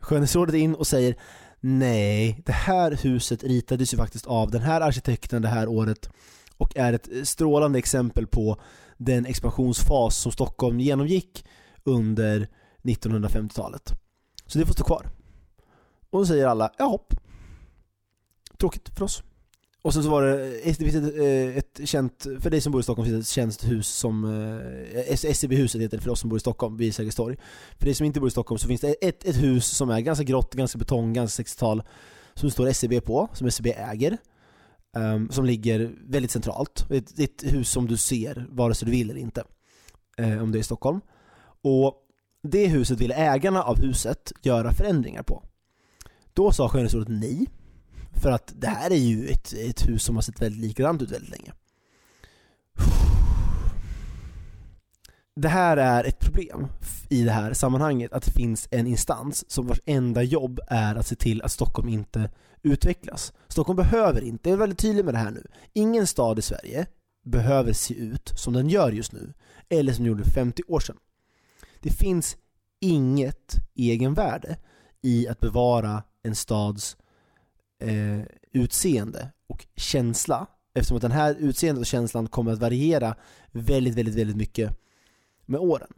skönhetsrådet 0.00 0.54
in 0.54 0.74
och 0.74 0.86
säger 0.86 1.16
Nej, 1.60 2.42
det 2.46 2.52
här 2.52 2.98
huset 3.02 3.44
ritades 3.44 3.94
ju 3.94 3.96
faktiskt 3.96 4.26
av 4.26 4.50
den 4.50 4.62
här 4.62 4.80
arkitekten 4.80 5.42
det 5.42 5.48
här 5.48 5.68
året 5.68 6.10
och 6.56 6.76
är 6.76 6.92
ett 6.92 7.08
strålande 7.28 7.78
exempel 7.78 8.26
på 8.26 8.60
den 8.96 9.26
expansionsfas 9.26 10.18
som 10.18 10.32
Stockholm 10.32 10.80
genomgick 10.80 11.44
under 11.84 12.48
1950-talet. 12.82 13.92
Så 14.48 14.58
det 14.58 14.66
får 14.66 14.74
stå 14.74 14.84
kvar. 14.84 15.10
Och 16.10 16.18
då 16.18 16.26
säger 16.26 16.46
alla, 16.46 16.72
ja 16.78 16.84
hopp. 16.84 17.14
Tråkigt 18.58 18.88
för 18.88 19.04
oss. 19.04 19.22
Och 19.82 19.94
sen 19.94 20.02
så 20.02 20.10
var 20.10 20.22
det, 20.22 20.60
eh, 20.60 20.74
det 20.78 20.90
finns 20.90 20.94
ett, 20.94 21.18
eh, 21.18 21.56
ett, 21.56 21.80
känt, 21.84 22.26
för 22.40 22.50
dig 22.50 22.60
som 22.60 22.72
bor 22.72 22.80
i 22.80 22.82
Stockholm 22.82 23.06
finns 23.06 23.16
det 23.16 23.20
ett 23.20 23.34
känt 23.34 23.72
hus 23.72 23.88
som, 23.88 24.24
eh, 24.24 25.14
SCB-huset 25.24 25.80
heter 25.80 25.96
det 25.96 26.02
för 26.02 26.10
oss 26.10 26.20
som 26.20 26.30
bor 26.30 26.36
i 26.36 26.40
Stockholm, 26.40 26.76
vid 26.76 26.94
Sergels 26.94 27.14
torg. 27.14 27.36
För 27.78 27.84
dig 27.84 27.94
som 27.94 28.06
inte 28.06 28.20
bor 28.20 28.28
i 28.28 28.30
Stockholm 28.30 28.58
så 28.58 28.68
finns 28.68 28.80
det 28.80 28.92
ett, 28.92 29.24
ett 29.24 29.36
hus 29.36 29.66
som 29.66 29.90
är 29.90 30.00
ganska 30.00 30.24
grått, 30.24 30.54
ganska 30.54 30.78
betong, 30.78 31.12
ganska 31.12 31.42
60-tal, 31.42 31.82
som 32.34 32.50
står 32.50 32.66
SCB 32.66 33.00
på, 33.00 33.28
som 33.32 33.46
SCB 33.46 33.72
äger. 33.72 34.18
Um, 34.96 35.30
som 35.30 35.44
ligger 35.44 35.94
väldigt 36.08 36.30
centralt. 36.30 36.90
Ett, 36.90 37.18
ett 37.18 37.42
hus 37.42 37.70
som 37.70 37.86
du 37.86 37.96
ser, 37.96 38.46
vare 38.50 38.74
sig 38.74 38.86
du 38.86 38.92
vill 38.92 39.10
eller 39.10 39.20
inte. 39.20 39.44
Um, 40.18 40.42
om 40.42 40.52
du 40.52 40.58
är 40.58 40.60
i 40.60 40.64
Stockholm. 40.64 41.00
Och 41.62 41.94
det 42.42 42.66
huset 42.66 43.00
ville 43.00 43.14
ägarna 43.14 43.62
av 43.62 43.78
huset 43.78 44.32
göra 44.42 44.72
förändringar 44.72 45.22
på. 45.22 45.42
Då 46.32 46.52
sa 46.52 46.68
skönhetsrådet 46.68 47.08
nej, 47.08 47.46
för 48.22 48.30
att 48.30 48.52
det 48.56 48.66
här 48.66 48.90
är 48.90 48.96
ju 48.96 49.28
ett, 49.28 49.52
ett 49.52 49.88
hus 49.88 50.02
som 50.02 50.14
har 50.14 50.22
sett 50.22 50.42
väldigt 50.42 50.60
likadant 50.60 51.02
ut 51.02 51.10
väldigt 51.10 51.30
länge. 51.30 51.52
Det 55.40 55.48
här 55.48 55.76
är 55.76 56.04
ett 56.04 56.18
problem 56.18 56.66
i 57.08 57.22
det 57.24 57.30
här 57.30 57.52
sammanhanget, 57.52 58.12
att 58.12 58.22
det 58.22 58.30
finns 58.30 58.68
en 58.70 58.86
instans 58.86 59.50
som 59.50 59.66
vars 59.66 59.80
enda 59.86 60.22
jobb 60.22 60.60
är 60.68 60.94
att 60.94 61.06
se 61.06 61.14
till 61.14 61.42
att 61.42 61.52
Stockholm 61.52 61.88
inte 61.88 62.30
utvecklas. 62.62 63.32
Stockholm 63.48 63.76
behöver 63.76 64.24
inte, 64.24 64.48
jag 64.48 64.56
är 64.56 64.60
väldigt 64.60 64.78
tydlig 64.78 65.04
med 65.04 65.14
det 65.14 65.18
här 65.18 65.30
nu, 65.30 65.46
ingen 65.72 66.06
stad 66.06 66.38
i 66.38 66.42
Sverige 66.42 66.86
behöver 67.24 67.72
se 67.72 67.94
ut 67.94 68.32
som 68.36 68.52
den 68.52 68.68
gör 68.68 68.92
just 68.92 69.12
nu, 69.12 69.32
eller 69.68 69.92
som 69.92 70.04
den 70.04 70.12
gjorde 70.12 70.24
för 70.24 70.30
50 70.30 70.62
år 70.68 70.80
sedan. 70.80 70.96
Det 71.80 71.90
finns 71.90 72.36
inget 72.80 73.54
egenvärde 73.74 74.56
i 75.02 75.28
att 75.28 75.40
bevara 75.40 76.02
en 76.22 76.34
stads 76.34 76.96
eh, 77.82 78.20
utseende 78.52 79.32
och 79.46 79.66
känsla 79.76 80.46
eftersom 80.74 80.96
att 80.96 81.02
den 81.02 81.12
här 81.12 81.34
utseendet 81.34 81.80
och 81.80 81.86
känslan 81.86 82.28
kommer 82.28 82.52
att 82.52 82.58
variera 82.58 83.16
väldigt, 83.50 83.94
väldigt, 83.94 84.14
väldigt 84.14 84.36
mycket 84.36 84.80
med 85.46 85.60
åren. 85.60 85.92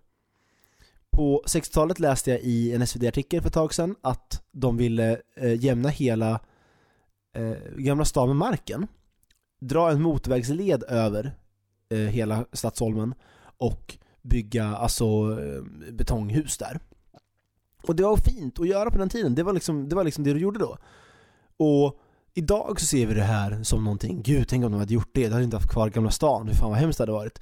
På 1.11 1.43
60-talet 1.47 1.99
läste 1.99 2.31
jag 2.31 2.41
i 2.41 2.75
en 2.75 2.87
SvD-artikel 2.87 3.41
för 3.41 3.49
ett 3.49 3.55
tag 3.55 3.75
sedan 3.75 3.97
att 4.01 4.43
de 4.53 4.77
ville 4.77 5.21
eh, 5.37 5.65
jämna 5.65 5.89
hela 5.89 6.41
eh, 7.35 7.57
Gamla 7.77 8.05
stan 8.05 8.29
med 8.29 8.37
marken, 8.37 8.87
dra 9.61 9.91
en 9.91 10.03
motorvägsled 10.03 10.85
över 10.89 11.33
eh, 11.91 11.99
hela 11.99 12.47
Stadsholmen 12.53 13.15
och 13.57 13.99
bygga 14.23 14.65
alltså 14.65 15.05
eh, 15.05 15.63
betonghus 15.93 16.59
där. 16.59 16.81
Och 17.83 17.97
det 17.97 18.03
var 18.03 18.17
fint 18.17 18.61
att 18.61 18.69
göra 18.69 18.91
på 18.91 18.99
den 18.99 19.09
tiden, 19.09 19.35
det 19.35 19.43
var 19.43 19.53
liksom 19.53 19.89
det, 19.89 19.97
var 19.97 20.05
liksom 20.05 20.25
det 20.25 20.33
du 20.33 20.41
gjorde 20.41 20.59
då. 20.59 20.79
Och 21.57 22.01
idag 22.35 22.81
så 22.81 22.87
ser 22.87 23.07
vi 23.07 23.15
det 23.15 23.23
här 23.23 23.63
som 23.63 23.85
någonting, 23.85 24.23
gud 24.23 24.49
tänk 24.49 24.65
om 24.65 24.73
de 24.73 24.79
hade 24.79 24.95
gjort 24.95 25.11
det, 25.15 25.27
de 25.27 25.33
hade 25.33 25.45
inte 25.45 25.57
haft 25.57 25.71
kvar 25.71 25.91
Gamla 25.91 26.11
stan, 26.11 26.49
hur 26.49 26.55
fan 26.55 26.71
vad 26.71 26.79
hemskt 26.79 26.99
det 26.99 27.03
hade 27.03 27.13
varit. 27.13 27.41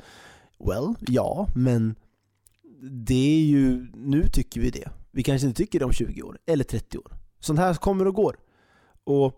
Well, 0.58 0.94
ja, 1.00 1.48
men 1.54 1.94
det 2.82 3.36
är 3.36 3.40
ju, 3.40 3.86
nu 3.94 4.28
tycker 4.28 4.60
vi 4.60 4.70
det. 4.70 4.90
Vi 5.10 5.22
kanske 5.22 5.46
inte 5.46 5.56
tycker 5.56 5.78
det 5.78 5.84
om 5.84 5.92
20 5.92 6.22
år, 6.22 6.38
eller 6.46 6.64
30 6.64 6.98
år. 6.98 7.12
Sånt 7.40 7.58
här 7.58 7.74
kommer 7.74 8.06
och 8.06 8.14
går. 8.14 8.36
Och 9.04 9.34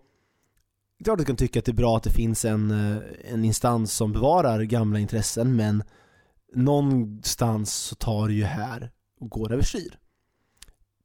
det 0.99 1.02
är 1.02 1.04
klart 1.04 1.14
att 1.14 1.18
du 1.18 1.25
kan 1.25 1.37
tycka 1.37 1.59
att 1.59 1.64
det 1.64 1.73
är 1.73 1.75
bra 1.75 1.97
att 1.97 2.02
det 2.02 2.11
finns 2.11 2.44
en, 2.44 2.70
eh, 2.70 3.02
en 3.25 3.44
instans 3.44 3.92
som 3.92 4.12
bevarar 4.12 4.62
gamla 4.62 4.99
intressen, 4.99 5.56
men 5.56 5.82
någonstans 6.52 7.75
så 7.75 7.95
tar 7.95 8.28
det 8.28 8.35
ju 8.35 8.45
här 8.45 8.90
och 9.21 9.30
går 9.30 9.52
överstyr. 9.52 9.99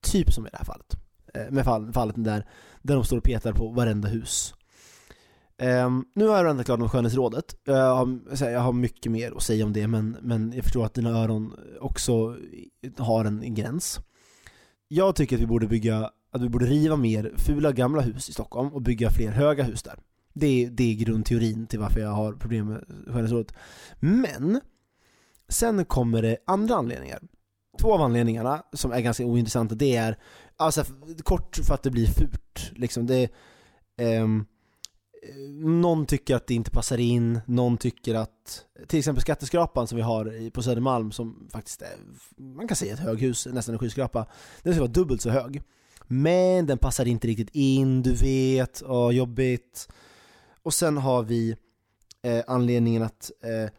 Typ 0.02 0.34
som 0.34 0.48
i 0.48 0.50
det 0.50 0.58
här 0.58 0.66
fallet. 0.66 0.96
Eh, 1.34 1.52
med 1.52 1.66
fall, 1.66 1.94
fallet 1.94 2.16
där, 2.18 2.46
där 2.82 2.96
de 2.96 3.04
står 3.04 3.18
och 3.18 3.24
petar 3.24 3.54
på 3.54 3.70
varenda 3.70 4.08
hus. 4.08 4.54
Um, 5.62 6.06
nu 6.16 6.28
har 6.28 6.38
jag 6.38 6.46
randat 6.46 6.66
klart 6.66 6.80
om 6.80 6.90
skönhetsrådet. 6.90 7.56
Jag 7.64 7.96
har, 7.96 8.20
jag 8.50 8.60
har 8.60 8.74
mycket 8.74 9.12
mer 9.12 9.32
att 9.32 9.44
säga 9.44 9.66
om 9.66 9.74
det 9.74 9.88
men, 9.88 10.18
men 10.22 10.54
jag 10.56 10.64
förstår 10.64 10.86
att 10.86 10.94
dina 10.94 11.10
öron 11.10 11.54
också 11.80 12.38
har 12.98 13.26
en, 13.26 13.44
en 13.44 13.54
gräns. 13.54 14.00
Jag 14.88 15.16
tycker 15.16 15.36
att 15.36 15.42
vi 15.42 15.48
borde 15.48 15.68
bygga, 15.68 16.12
att 16.32 16.42
vi 16.42 16.50
borde 16.50 16.66
riva 16.66 16.96
mer 16.96 17.34
fula 17.38 17.72
gamla 17.72 18.02
hus 18.02 18.30
i 18.30 18.34
Stockholm 18.34 18.74
och 18.74 18.82
bygga 18.82 19.10
fler 19.10 19.32
höga 19.32 19.64
hus 19.64 19.84
där. 19.84 20.00
Det, 20.34 20.70
det 20.72 20.92
är 20.92 20.96
grundteorin 20.96 21.68
till 21.68 21.80
varför 21.80 22.00
jag 22.00 22.10
har 22.10 22.34
problem 22.34 22.68
med 22.68 22.84
skönhetsrådet. 23.08 23.56
Men 24.00 24.62
sen 25.50 25.86
kommer 25.86 26.22
det 26.22 26.38
andra 26.48 26.76
anledningar. 26.76 27.20
Två 27.82 27.94
av 27.94 28.02
anledningarna 28.02 28.64
som 28.74 28.92
är 28.92 29.02
ganska 29.02 29.26
ointressanta 29.26 29.76
det 29.76 29.96
är, 29.96 30.18
alltså 30.58 30.84
kort 31.24 31.58
för 31.64 31.74
att 31.74 31.84
det 31.84 31.92
blir 31.92 32.08
fult. 32.08 32.72
Liksom 32.72 33.08
det, 33.08 33.24
eh, 33.98 34.28
någon 35.64 36.06
tycker 36.06 36.36
att 36.36 36.48
det 36.48 36.54
inte 36.54 36.72
passar 36.72 36.98
in, 36.98 37.40
någon 37.46 37.78
tycker 37.78 38.16
att 38.16 38.66
till 38.88 39.00
exempel 39.00 39.22
skatteskrapan 39.22 39.88
som 39.88 39.96
vi 39.96 40.02
har 40.02 40.50
på 40.50 40.64
Södermalm 40.64 41.12
som 41.12 41.48
faktiskt 41.52 41.82
är, 41.82 41.96
man 42.38 42.68
kan 42.68 42.78
säga 42.78 42.94
ett 42.94 43.00
höghus, 43.00 43.48
nästan 43.52 43.76
en 43.76 43.80
skyskrapa, 43.80 44.26
den 44.64 44.74
ska 44.74 44.82
vara 44.82 44.92
dubbelt 44.92 45.22
så 45.22 45.30
hög. 45.30 45.62
Men 46.08 46.66
den 46.66 46.78
passar 46.78 47.06
inte 47.06 47.28
riktigt 47.28 47.50
in, 47.56 48.04
du 48.04 48.14
vet, 48.14 48.84
åh, 48.86 49.12
jobbigt. 49.12 49.88
Och 50.64 50.74
sen 50.74 50.98
har 50.98 51.24
vi 51.24 51.56
eh, 52.22 52.44
anledningen 52.48 53.04
att 53.04 53.32
eh, 53.44 53.72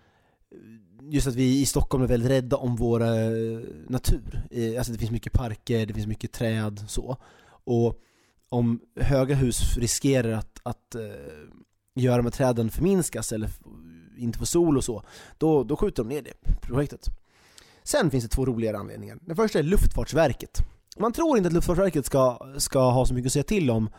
just 1.02 1.26
att 1.26 1.34
vi 1.34 1.60
i 1.60 1.66
Stockholm 1.66 2.04
är 2.04 2.08
väldigt 2.08 2.30
rädda 2.30 2.56
om 2.56 2.76
vår 2.76 3.02
eh, 3.02 3.60
natur. 3.88 4.42
Alltså 4.78 4.92
det 4.92 4.98
finns 4.98 5.10
mycket 5.10 5.32
parker, 5.32 5.86
det 5.86 5.94
finns 5.94 6.06
mycket 6.06 6.32
träd 6.32 6.84
så. 6.88 7.16
Och 7.64 8.00
om 8.48 8.80
höga 9.00 9.34
hus 9.34 9.76
riskerar 9.76 10.32
att, 10.32 10.60
att 10.62 10.96
uh, 10.96 11.02
göra 11.94 12.22
med 12.22 12.32
träden 12.32 12.70
förminskas 12.70 13.32
eller 13.32 13.50
inte 14.18 14.38
få 14.38 14.46
sol 14.46 14.76
och 14.76 14.84
så, 14.84 15.02
då, 15.38 15.64
då 15.64 15.76
skjuter 15.76 16.02
de 16.02 16.08
ner 16.08 16.22
det 16.22 16.60
projektet. 16.60 17.08
Sen 17.82 18.10
finns 18.10 18.24
det 18.24 18.30
två 18.30 18.46
roligare 18.46 18.78
anledningar. 18.78 19.18
Den 19.20 19.36
första 19.36 19.58
är 19.58 19.62
Luftfartsverket. 19.62 20.58
Man 20.96 21.12
tror 21.12 21.36
inte 21.36 21.46
att 21.46 21.52
Luftfartsverket 21.52 22.06
ska, 22.06 22.38
ska 22.58 22.90
ha 22.90 23.06
så 23.06 23.14
mycket 23.14 23.26
att 23.26 23.32
säga 23.32 23.42
till 23.42 23.70
om 23.70 23.90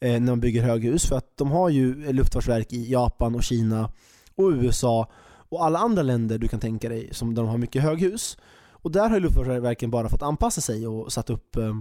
eh, 0.00 0.12
när 0.12 0.20
man 0.20 0.40
bygger 0.40 0.62
höghus, 0.62 1.06
för 1.06 1.16
att 1.16 1.36
de 1.36 1.50
har 1.50 1.68
ju 1.68 2.12
luftfartsverk 2.12 2.72
i 2.72 2.92
Japan 2.92 3.34
och 3.34 3.42
Kina 3.42 3.92
och 4.34 4.50
USA 4.50 5.10
och 5.52 5.64
alla 5.64 5.78
andra 5.78 6.02
länder 6.02 6.38
du 6.38 6.48
kan 6.48 6.60
tänka 6.60 6.88
dig 6.88 7.14
som 7.14 7.34
där 7.34 7.42
de 7.42 7.48
har 7.48 7.58
mycket 7.58 7.82
höghus. 7.82 8.38
Och 8.70 8.90
där 8.90 9.10
har 9.10 9.20
Luftfartsverket 9.20 9.90
bara 9.90 10.08
fått 10.08 10.22
anpassa 10.22 10.60
sig 10.60 10.86
och 10.86 11.12
satt 11.12 11.30
upp 11.30 11.56
eh, 11.56 11.76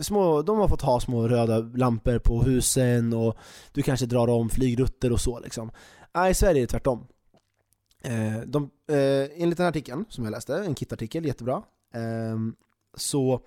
små, 0.00 0.42
de 0.42 0.58
har 0.58 0.68
fått 0.68 0.82
ha 0.82 1.00
små 1.00 1.28
röda 1.28 1.58
lampor 1.58 2.18
på 2.18 2.42
husen 2.42 3.12
och 3.12 3.36
du 3.72 3.82
kanske 3.82 4.06
drar 4.06 4.28
om 4.28 4.50
flygrutter 4.50 5.12
och 5.12 5.20
så 5.20 5.40
liksom. 5.40 5.70
Nej, 6.14 6.30
i 6.30 6.34
Sverige 6.34 6.58
är 6.58 6.60
det 6.60 6.66
tvärtom. 6.66 7.06
Eh, 8.02 8.40
de, 8.46 8.70
eh, 8.88 9.42
enligt 9.42 9.56
den 9.56 9.64
här 9.64 9.70
artikeln 9.70 10.04
som 10.08 10.24
jag 10.24 10.30
läste, 10.30 10.56
en 10.56 10.74
KIT-artikel, 10.74 11.26
jättebra, 11.26 11.62
eh, 11.94 12.36
så 12.96 13.40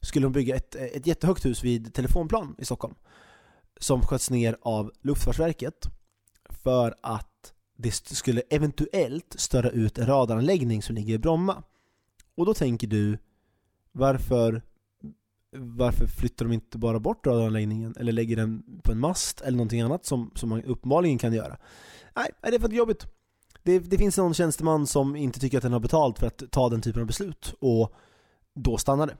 skulle 0.00 0.26
de 0.26 0.32
bygga 0.32 0.56
ett, 0.56 0.74
ett 0.74 1.06
jättehögt 1.06 1.44
hus 1.44 1.64
vid 1.64 1.94
Telefonplan 1.94 2.54
i 2.58 2.64
Stockholm 2.64 2.94
som 3.80 4.02
sköts 4.02 4.30
ner 4.30 4.56
av 4.62 4.92
Luftfartsverket 5.02 5.86
för 6.48 6.94
att 7.02 7.27
det 7.78 7.90
skulle 7.90 8.42
eventuellt 8.50 9.34
störa 9.38 9.70
ut 9.70 9.98
en 9.98 10.06
radaranläggning 10.06 10.82
som 10.82 10.94
ligger 10.94 11.14
i 11.14 11.18
Bromma. 11.18 11.62
Och 12.34 12.46
då 12.46 12.54
tänker 12.54 12.86
du, 12.86 13.18
varför 13.92 14.62
varför 15.56 16.06
flyttar 16.06 16.44
de 16.44 16.52
inte 16.54 16.78
bara 16.78 17.00
bort 17.00 17.26
radaranläggningen 17.26 17.94
eller 17.98 18.12
lägger 18.12 18.36
den 18.36 18.62
på 18.82 18.92
en 18.92 18.98
mast 18.98 19.40
eller 19.40 19.56
någonting 19.56 19.80
annat 19.80 20.06
som, 20.06 20.30
som 20.34 20.48
man 20.48 20.64
uppenbarligen 20.64 21.18
kan 21.18 21.32
göra? 21.32 21.56
Nej, 22.16 22.30
det 22.42 22.54
är 22.54 22.58
för 22.58 22.68
jobbigt. 22.68 23.06
Det, 23.62 23.78
det 23.78 23.98
finns 23.98 24.16
någon 24.16 24.34
tjänsteman 24.34 24.86
som 24.86 25.16
inte 25.16 25.40
tycker 25.40 25.58
att 25.58 25.62
den 25.62 25.72
har 25.72 25.80
betalt 25.80 26.18
för 26.18 26.26
att 26.26 26.42
ta 26.50 26.68
den 26.68 26.82
typen 26.82 27.00
av 27.00 27.06
beslut 27.06 27.54
och 27.60 27.94
då 28.54 28.78
stannar 28.78 29.06
det. 29.06 29.16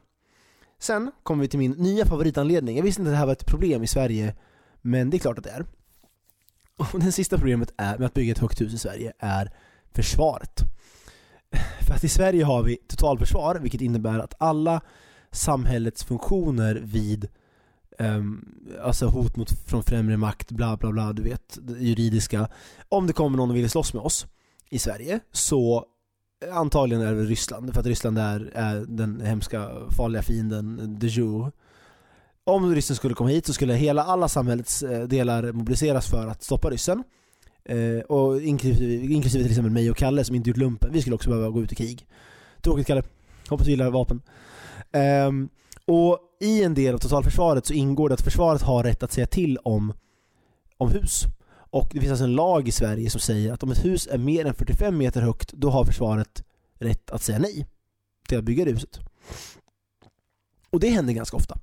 Sen 0.79 1.13
kommer 1.23 1.43
vi 1.43 1.49
till 1.49 1.59
min 1.59 1.73
nya 1.73 2.07
favoritanledning. 2.07 2.77
Jag 2.77 2.85
visste 2.85 3.03
inte 3.03 3.11
att 3.11 3.15
det 3.15 3.19
här 3.19 3.27
var 3.27 3.33
ett 3.33 3.47
problem 3.47 3.83
i 3.83 3.87
Sverige, 3.87 4.37
men 4.81 5.11
det 5.11 5.17
är 5.17 5.19
klart 5.19 5.39
att 5.39 5.45
det 5.45 5.51
är. 5.51 5.67
Och 6.93 7.01
det 7.01 7.13
sista 7.13 7.37
problemet 7.37 7.73
är, 7.77 7.99
med 7.99 8.07
att 8.07 8.15
bygga 8.15 8.33
ett 8.33 8.39
högt 8.39 8.61
hus 8.61 8.75
i 8.75 8.79
Sverige 8.79 9.13
är 9.19 9.53
försvaret. 9.95 10.63
För 11.87 11.95
att 11.95 12.05
i 12.05 12.09
Sverige 12.09 12.45
har 12.45 12.63
vi 12.63 12.77
totalförsvar, 12.77 13.55
vilket 13.55 13.81
innebär 13.81 14.19
att 14.19 14.35
alla 14.39 14.81
samhällets 15.31 16.05
funktioner 16.05 16.75
vid 16.75 17.29
um, 17.99 18.45
alltså 18.83 19.07
hot 19.07 19.37
mot, 19.37 19.51
från 19.67 19.83
främre 19.83 20.17
makt, 20.17 20.51
bla 20.51 20.77
bla 20.77 20.93
bla, 20.93 21.13
du 21.13 21.23
vet, 21.23 21.59
det 21.63 21.79
juridiska. 21.79 22.49
Om 22.89 23.07
det 23.07 23.13
kommer 23.13 23.37
någon 23.37 23.51
och 23.51 23.57
vill 23.57 23.71
slåss 23.71 23.95
med 23.95 24.03
oss 24.03 24.27
i 24.71 24.79
Sverige 24.79 25.21
så 25.33 25.85
eh, 26.47 26.57
antagligen 26.57 27.03
är 27.03 27.15
det 27.15 27.23
Ryssland, 27.23 27.73
för 27.73 27.81
att 27.81 27.87
Ryssland 27.87 28.19
är, 28.19 28.51
är 28.55 28.85
den 28.89 29.21
hemska, 29.21 29.71
farliga 29.97 30.23
fienden 30.23 30.97
de 30.99 31.09
jour. 31.11 31.53
Om 32.49 32.75
ryssen 32.75 32.97
skulle 32.97 33.15
komma 33.15 33.31
hit 33.31 33.47
så 33.47 33.53
skulle 33.53 33.75
hela, 33.75 34.05
alla 34.05 34.29
samhällets 34.29 34.83
eh, 34.83 35.09
delar 35.09 35.53
mobiliseras 35.53 36.07
för 36.07 36.27
att 36.27 36.43
stoppa 36.43 36.71
ryssen. 36.71 37.05
Eh, 37.65 38.01
och 38.01 38.43
inklusive, 38.43 39.15
inklusive 39.15 39.45
till 39.45 39.53
exempel 39.53 39.73
mig 39.73 39.91
och 39.91 39.97
Kalle 39.97 40.25
som 40.25 40.37
inte 40.37 40.51
gjort 40.51 40.57
lumpen. 40.57 40.93
Vi 40.93 41.01
skulle 41.01 41.15
också 41.15 41.31
behöva 41.31 41.49
gå 41.49 41.63
ut 41.63 41.73
i 41.73 41.75
krig. 41.75 42.07
Tråkigt 42.63 42.87
Kalle. 42.87 43.03
Hoppas 43.49 43.65
du 43.65 43.71
gillar 43.71 43.91
vapen. 43.91 44.23
Eh, 44.93 45.31
och 45.85 46.19
i 46.41 46.63
en 46.63 46.75
del 46.75 46.95
av 46.95 46.99
totalförsvaret 46.99 47.67
så 47.67 47.73
ingår 47.73 48.09
det 48.09 48.15
att 48.15 48.21
försvaret 48.21 48.63
har 48.63 48.85
rätt 48.85 49.03
att 49.03 49.13
säga 49.13 49.27
till 49.27 49.59
om, 49.59 49.93
om 50.77 50.91
hus. 50.91 51.23
Och 51.71 51.89
det 51.93 52.01
finns 52.01 52.11
alltså 52.11 52.25
en 52.25 52.35
lag 52.35 52.69
i 52.69 52.73
Sverige 52.73 53.11
som 53.11 53.21
säger 53.21 53.53
att 53.53 53.63
om 53.63 53.71
ett 53.71 53.85
hus 53.85 54.09
är 54.11 54.19
mer 54.19 54.45
än 54.45 54.55
45 54.55 54.99
meter 54.99 55.23
högt, 55.23 55.53
då 55.53 55.71
har 55.71 55.85
försvaret 55.85 56.45
rätt 56.79 57.11
att 57.11 57.23
säga 57.23 57.39
nej 57.39 57.67
till 58.29 58.39
att 58.39 58.45
bygga 58.45 58.65
det 58.65 58.71
huset. 58.71 59.01
Och 60.71 60.81
det 60.81 60.89
händer 60.89 61.13
ganska 61.13 61.37
ofta. 61.37 61.59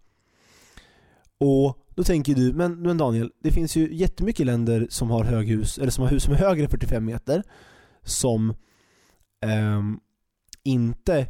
Och 1.39 1.77
då 1.95 2.03
tänker 2.03 2.35
du, 2.35 2.53
men, 2.53 2.81
men 2.81 2.97
Daniel, 2.97 3.31
det 3.39 3.51
finns 3.51 3.75
ju 3.75 3.95
jättemycket 3.95 4.45
länder 4.45 4.87
som 4.89 5.09
har 5.09 5.23
höghus, 5.23 5.77
eller 5.77 5.91
som 5.91 6.03
har 6.03 6.11
hus 6.11 6.23
som 6.23 6.33
är 6.33 6.37
högre 6.37 6.63
än 6.63 6.69
45 6.69 7.05
meter, 7.05 7.43
som 8.03 8.49
eh, 9.41 9.81
inte 10.63 11.27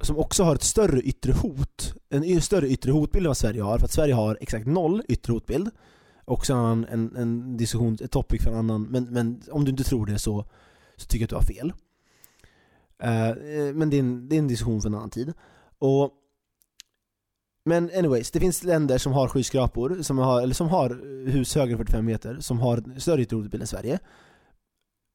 som 0.00 0.18
också 0.18 0.42
har 0.42 0.54
ett 0.54 0.62
större 0.62 1.00
yttre 1.00 1.32
hot, 1.32 1.94
en 2.08 2.40
större 2.40 2.68
yttre 2.68 2.92
hotbild 2.92 3.26
än 3.26 3.30
vad 3.30 3.36
Sverige 3.36 3.62
har, 3.62 3.78
för 3.78 3.84
att 3.84 3.92
Sverige 3.92 4.14
har 4.14 4.38
exakt 4.40 4.66
noll 4.66 5.02
yttre 5.08 5.32
hotbild. 5.32 5.70
Också 6.24 6.52
en, 6.54 6.84
en, 6.84 7.16
en 7.16 7.56
diskussion, 7.56 7.98
ett 8.00 8.10
topic 8.10 8.42
för 8.42 8.50
en 8.50 8.56
annan, 8.56 8.82
men, 8.82 9.04
men 9.04 9.42
om 9.50 9.64
du 9.64 9.70
inte 9.70 9.84
tror 9.84 10.06
det 10.06 10.18
så, 10.18 10.44
så 10.96 11.06
tycker 11.06 11.22
jag 11.22 11.24
att 11.24 11.30
du 11.30 11.54
har 11.54 11.60
fel. 11.60 11.72
Eh, 12.98 13.28
eh 13.28 13.74
men 13.74 13.90
det 13.90 13.96
är, 13.96 14.00
en, 14.00 14.28
det 14.28 14.36
är 14.36 14.38
en 14.38 14.48
diskussion 14.48 14.80
för 14.80 14.88
en 14.88 14.94
annan 14.94 15.10
tid. 15.10 15.32
Och 15.78 16.10
men 17.64 17.90
anyways, 17.94 18.30
det 18.30 18.40
finns 18.40 18.64
länder 18.64 18.98
som 18.98 19.12
har 19.12 19.28
skyskrapor, 19.28 20.02
som 20.02 20.18
har, 20.18 20.42
eller 20.42 20.54
som 20.54 20.68
har 20.68 20.90
hus 21.30 21.54
högre 21.54 21.72
än 21.72 21.78
45 21.78 22.04
meter, 22.04 22.40
som 22.40 22.58
har 22.58 23.00
större 23.00 23.22
ytterhotbild 23.22 23.62
än 23.62 23.66
Sverige. 23.66 23.98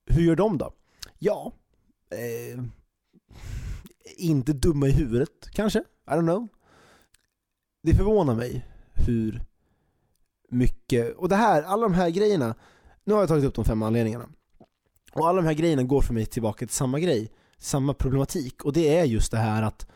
Hur 0.09 0.21
gör 0.21 0.35
de 0.35 0.57
då? 0.57 0.73
Ja, 1.19 1.53
eh, 2.09 2.63
inte 4.17 4.53
dumma 4.53 4.87
i 4.87 4.91
huvudet, 4.91 5.49
kanske? 5.51 5.79
I 5.79 6.11
don't 6.11 6.21
know. 6.21 6.47
Det 7.83 7.95
förvånar 7.95 8.35
mig 8.35 8.65
hur 8.93 9.41
mycket, 10.49 11.15
och 11.15 11.29
det 11.29 11.35
här, 11.35 11.63
alla 11.63 11.83
de 11.83 11.93
här 11.93 12.09
grejerna, 12.09 12.55
nu 13.03 13.13
har 13.13 13.21
jag 13.21 13.29
tagit 13.29 13.45
upp 13.45 13.55
de 13.55 13.65
fem 13.65 13.83
anledningarna. 13.83 14.29
Och 15.13 15.27
alla 15.27 15.41
de 15.41 15.47
här 15.47 15.53
grejerna 15.53 15.83
går 15.83 16.01
för 16.01 16.13
mig 16.13 16.25
tillbaka 16.25 16.57
till 16.57 16.75
samma 16.75 16.99
grej, 16.99 17.31
samma 17.57 17.93
problematik. 17.93 18.65
Och 18.65 18.73
det 18.73 18.97
är 18.97 19.05
just 19.05 19.31
det 19.31 19.37
här 19.37 19.63
att 19.63 19.87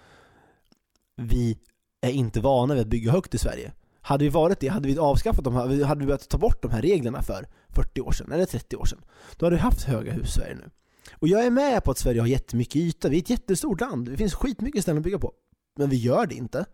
vi 1.15 1.57
är 2.03 2.11
inte 2.11 2.39
vana 2.39 2.73
vid 2.73 2.81
att 2.81 2.87
bygga 2.87 3.11
högt 3.11 3.35
i 3.35 3.37
Sverige. 3.37 3.71
Hade 4.01 4.23
vi 4.23 4.29
varit 4.29 4.59
det, 4.59 4.67
hade 4.67 4.87
vi 4.87 4.97
avskaffat 4.97 5.43
de 5.43 5.55
här, 5.55 5.83
hade 5.83 5.99
vi 5.99 6.05
börjat 6.05 6.29
ta 6.29 6.37
bort 6.37 6.61
de 6.61 6.71
här 6.71 6.81
reglerna 6.81 7.21
för 7.21 7.47
40 7.69 8.01
år 8.01 8.11
sedan, 8.11 8.31
eller 8.31 8.45
30 8.45 8.75
år 8.75 8.85
sedan, 8.85 9.01
då 9.37 9.45
hade 9.45 9.55
vi 9.55 9.61
haft 9.61 9.83
höga 9.83 10.11
hus 10.11 10.27
i 10.27 10.31
Sverige 10.31 10.55
nu. 10.55 10.69
Och 11.13 11.27
jag 11.27 11.45
är 11.45 11.49
med 11.51 11.83
på 11.83 11.91
att 11.91 11.97
Sverige 11.97 12.19
har 12.19 12.27
jättemycket 12.27 12.75
yta, 12.75 13.09
vi 13.09 13.17
är 13.17 13.21
ett 13.21 13.29
jättestort 13.29 13.81
land, 13.81 14.09
det 14.09 14.17
finns 14.17 14.33
skitmycket 14.33 14.81
ställen 14.81 14.97
att 14.97 15.03
bygga 15.03 15.19
på. 15.19 15.33
Men 15.77 15.89
vi 15.89 15.95
gör 15.95 16.25
det 16.25 16.35
inte. 16.35 16.65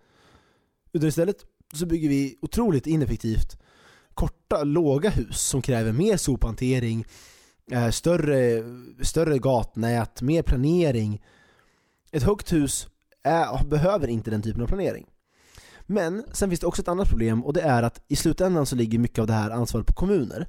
Utan 0.94 1.10
istället 1.10 1.46
så 1.74 1.86
bygger 1.86 2.10
vi 2.10 2.38
otroligt 2.42 2.88
ineffektivt, 2.88 3.60
korta, 4.14 4.64
låga 4.64 5.10
hus 5.10 5.42
som 5.42 5.62
kräver 5.62 5.92
mer 5.92 6.18
sophantering, 6.18 7.06
eh, 7.72 7.90
större, 7.90 8.64
större 9.04 9.38
gatnät, 9.38 10.22
mer 10.22 10.44
planering. 10.44 11.22
Ett 12.12 12.24
högt 12.24 12.54
hus 12.54 12.88
är, 13.24 13.64
behöver 13.64 14.08
inte 14.08 14.32
den 14.32 14.42
typen 14.42 14.62
av 14.62 14.68
planering. 14.68 15.06
Men 15.92 16.24
sen 16.32 16.50
finns 16.50 16.60
det 16.60 16.68
också 16.68 16.82
ett 16.82 16.88
annat 16.88 17.10
problem 17.10 17.46
och 17.46 17.54
det 17.54 17.62
är 17.62 17.84
att 17.84 18.02
i 18.08 18.16
slutändan 18.16 18.66
så 18.66 18.76
ligger 18.76 19.00
mycket 19.00 19.20
av 19.20 19.28
det 19.28 19.34
här 19.34 19.50
ansvaret 19.50 19.88
på 19.88 19.94
kommuner. 19.94 20.48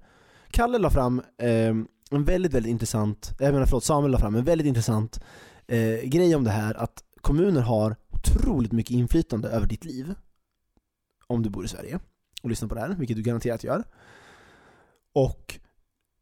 Kalle 0.51 0.79
la 0.79 0.91
fram 0.91 1.23
eh, 1.39 1.75
en 2.11 2.25
väldigt, 2.25 2.55
väldigt 2.55 2.71
intressant, 2.71 3.33
jag 3.39 3.53
menar 3.53 3.67
förlåt, 3.67 3.85
Samuel 3.85 4.13
la 4.13 4.19
fram 4.19 4.35
en 4.35 4.45
väldigt 4.45 4.67
intressant 4.67 5.21
eh, 5.67 6.01
grej 6.05 6.35
om 6.35 6.45
det 6.45 6.51
här 6.51 6.75
att 6.75 7.05
kommuner 7.21 7.61
har 7.61 7.97
otroligt 8.11 8.73
mycket 8.73 8.91
inflytande 8.91 9.49
över 9.49 9.67
ditt 9.67 9.85
liv. 9.85 10.15
Om 11.27 11.43
du 11.43 11.51
bor 11.51 11.65
i 11.65 11.69
Sverige 11.69 12.01
och 12.43 12.49
lyssnar 12.49 12.69
på 12.69 12.75
det 12.75 12.81
här, 12.81 12.95
vilket 12.99 13.17
du 13.17 13.23
garanterat 13.23 13.65
gör. 13.65 13.85
Och 15.13 15.59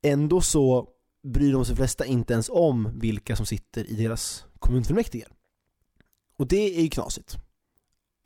ändå 0.03 0.41
så 0.41 0.89
bryr 1.23 1.53
de 1.53 1.65
sig 1.65 1.77
flesta 1.77 2.05
inte 2.05 2.33
ens 2.33 2.51
om 2.53 2.91
vilka 2.95 3.37
som 3.37 3.47
sitter 3.47 3.91
i 3.91 3.95
deras 3.95 4.45
kommunfullmäktige. 4.59 5.27
Och 6.37 6.49
det 6.49 6.79
är 6.79 6.83
ju 6.83 6.89
knasigt. 6.89 7.39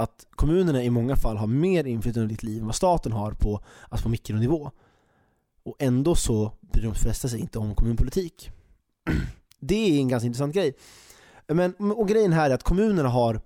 Att 0.03 0.27
kommunerna 0.31 0.83
i 0.83 0.91
många 0.91 1.17
fall 1.17 1.37
har 1.37 1.47
mer 1.47 1.85
inflytande 1.85 2.21
över 2.21 2.29
ditt 2.29 2.43
liv 2.43 2.61
än 2.61 2.67
vad 2.67 2.75
staten 2.75 3.13
har 3.13 3.33
på, 3.33 3.61
alltså 3.89 4.03
på 4.03 4.09
mikronivå. 4.09 4.71
Och 5.63 5.77
ändå 5.79 6.15
så 6.15 6.53
bryr 6.61 6.85
de 6.85 6.95
flesta 6.95 7.29
sig 7.29 7.41
inte 7.41 7.59
om 7.59 7.75
kommunpolitik. 7.75 8.51
Det 9.61 9.75
är 9.75 10.01
en 10.01 10.09
ganska 10.09 10.27
intressant 10.27 10.55
grej. 10.55 10.75
Men, 11.47 11.75
och 11.75 12.09
grejen 12.09 12.33
här 12.33 12.51
är 12.51 12.55
att 12.55 12.63
kommunerna 12.63 13.09
har 13.09 13.41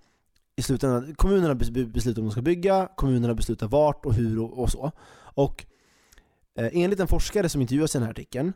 i 0.56 0.62
slutändan, 0.62 1.14
kommunerna 1.14 1.54
beslutar 1.54 2.22
om 2.22 2.26
de 2.26 2.32
ska 2.32 2.42
bygga, 2.42 2.88
kommunerna 2.96 3.34
beslutar 3.34 3.68
vart 3.68 4.06
och 4.06 4.14
hur 4.14 4.40
och, 4.40 4.58
och 4.58 4.70
så. 4.70 4.92
Och 5.18 5.66
eh, 6.54 6.70
enligt 6.72 7.00
en 7.00 7.08
forskare 7.08 7.48
som 7.48 7.60
intervjuas 7.60 7.94
i 7.94 7.98
den 7.98 8.02
här 8.02 8.10
artikeln, 8.10 8.52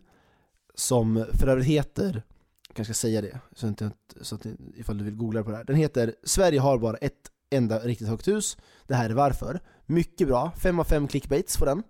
som 0.75 1.27
för 1.33 1.47
övrigt 1.47 1.67
heter, 1.67 2.23
jag 2.69 2.77
kanske 2.77 2.95
ska 2.95 3.01
säga 3.01 3.21
det, 3.21 3.41
så, 3.53 3.67
inte, 3.67 3.91
så 4.21 4.35
att 4.35 4.47
ifall 4.77 4.99
du 4.99 5.05
vill 5.05 5.17
googla 5.17 5.43
på 5.43 5.51
det 5.51 5.57
här. 5.57 5.65
Den 5.65 5.77
heter 5.77 6.15
'Sverige 6.25 6.61
har 6.61 6.79
bara 6.79 6.97
ett 6.97 7.31
enda 7.51 7.79
riktigt 7.79 8.09
högt 8.09 8.29
hus, 8.29 8.57
det 8.87 8.95
här 8.95 9.11
är 9.11 9.15
varför' 9.15 9.61
Mycket 9.87 10.29
bra, 10.29 10.53
5 10.63 10.81
av 10.81 10.85
5 10.85 11.09
clickbaits 11.09 11.57
på 11.57 11.65
den. 11.65 11.83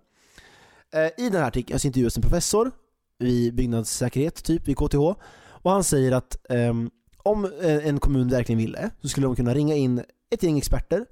Eh, 0.93 1.25
I 1.25 1.29
den 1.29 1.33
här 1.33 1.47
artikeln 1.47 1.75
alltså 1.75 1.83
så 1.83 1.87
intervjuas 1.87 2.17
en 2.17 2.21
professor 2.21 2.71
i 3.19 3.51
byggnadssäkerhet, 3.51 4.43
typ 4.43 4.67
vid 4.67 4.77
KTH, 4.77 5.13
och 5.63 5.71
han 5.71 5.83
säger 5.83 6.11
att 6.11 6.37
um, 6.49 6.91
om 7.23 7.45
eh, 7.45 7.87
en 7.87 7.99
kommun 7.99 8.29
verkligen 8.29 8.59
ville 8.59 8.89
så 9.01 9.07
skulle 9.07 9.27
de 9.27 9.35
kunna 9.35 9.53
ringa 9.53 9.75
in 9.75 10.03
ett 10.29 10.43
gäng 10.43 10.57
experter, 10.57 11.05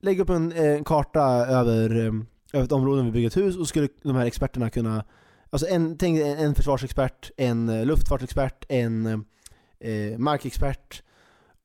lägga 0.00 0.22
upp 0.22 0.30
en, 0.30 0.52
en 0.52 0.84
karta 0.84 1.22
över, 1.46 2.06
ehm, 2.06 2.26
över 2.52 2.64
ett 2.64 2.72
område 2.72 3.02
vi 3.02 3.10
bygger 3.10 3.28
ett 3.28 3.36
hus 3.36 3.56
och 3.56 3.68
skulle 3.68 3.88
de 4.02 4.16
här 4.16 4.26
experterna 4.26 4.70
kunna 4.70 5.04
Alltså 5.50 5.68
en, 5.68 5.98
tänk 5.98 6.20
en 6.20 6.54
försvarsexpert, 6.54 7.30
en 7.36 7.68
eh, 7.68 7.86
luftfartsexpert, 7.86 8.64
en 8.68 9.06
eh, 9.80 10.18
markexpert 10.18 11.02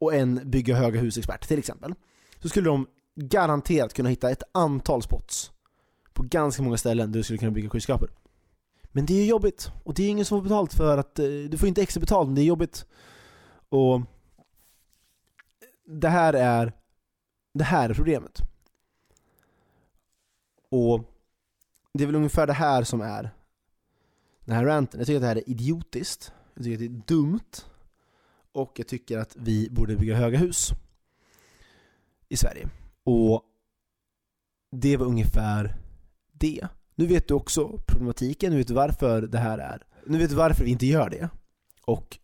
och 0.02 0.14
en 0.16 0.50
bygga 0.50 0.76
höga 0.76 1.00
husexpert 1.00 1.48
till 1.48 1.60
exempel. 1.60 1.94
Så 2.40 2.50
skulle 2.50 2.70
de 2.70 2.88
garanterat 3.16 3.94
kunna 3.94 4.10
hitta 4.10 4.30
ett 4.30 4.44
antal 4.52 5.02
spots 5.02 5.52
på 6.14 6.24
ganska 6.24 6.64
många 6.64 6.78
ställen 6.78 7.12
där 7.12 7.20
du 7.20 7.24
skulle 7.24 7.40
kunna 7.40 7.52
bygga 7.52 7.70
skyskrapor. 7.70 8.12
Men 8.84 9.06
det 9.06 9.14
är 9.14 9.26
jobbigt 9.26 9.72
och 9.84 9.94
det 9.94 10.04
är 10.04 10.10
ingen 10.10 10.26
som 10.26 10.38
får 10.38 10.44
betalt 10.44 10.74
för 10.74 10.98
att, 10.98 11.20
eh, 11.20 11.26
du 11.26 11.58
får 11.58 11.68
inte 11.68 11.82
extra 11.82 12.00
betalt 12.00 12.28
men 12.28 12.36
det 12.36 12.42
är 12.42 12.46
jobbigt. 12.46 12.86
Och 13.70 14.02
det 15.86 16.10
här 16.10 16.34
är 16.34 16.74
det 17.54 17.64
här 17.64 17.90
är 17.90 17.94
problemet. 17.94 18.40
Och 20.70 21.04
det 21.94 22.04
är 22.04 22.06
väl 22.08 22.16
ungefär 22.16 22.48
det 22.48 22.54
här 22.54 22.84
som 22.84 23.02
är 23.02 23.30
den 24.46 24.56
här 24.56 24.66
ranten. 24.66 25.00
Jag 25.00 25.08
tycker 25.08 25.18
att 25.18 25.22
det 25.22 25.28
här 25.28 25.36
är 25.36 25.50
idiotiskt, 25.50 26.34
jag 26.54 26.64
tycker 26.64 26.76
att 26.76 26.80
det 26.80 26.86
är 26.86 27.18
dumt 27.18 27.71
och 28.54 28.72
jag 28.76 28.88
tycker 28.88 29.18
att 29.18 29.36
vi 29.36 29.70
borde 29.70 29.96
bygga 29.96 30.16
höga 30.16 30.38
hus 30.38 30.72
i 32.30 32.38
Sverige. 32.38 32.70
Och 33.04 33.44
det 34.72 34.98
var 34.98 35.06
ungefär 35.06 35.76
det. 36.32 36.68
Nu 36.96 37.08
vet 37.08 37.28
du 37.28 37.34
också 37.34 37.80
problematiken, 37.88 38.52
nu 38.52 38.58
vet 38.58 38.68
du 38.68 38.74
varför 38.74 39.22
det 39.22 39.38
här 39.38 39.58
är. 39.58 39.84
Nu 40.06 40.18
vet 40.18 40.30
du 40.30 40.36
varför 40.36 40.64
vi 40.64 40.72
inte 40.72 40.86
gör 40.86 41.10
det. 41.10 41.30
Och 41.86 42.20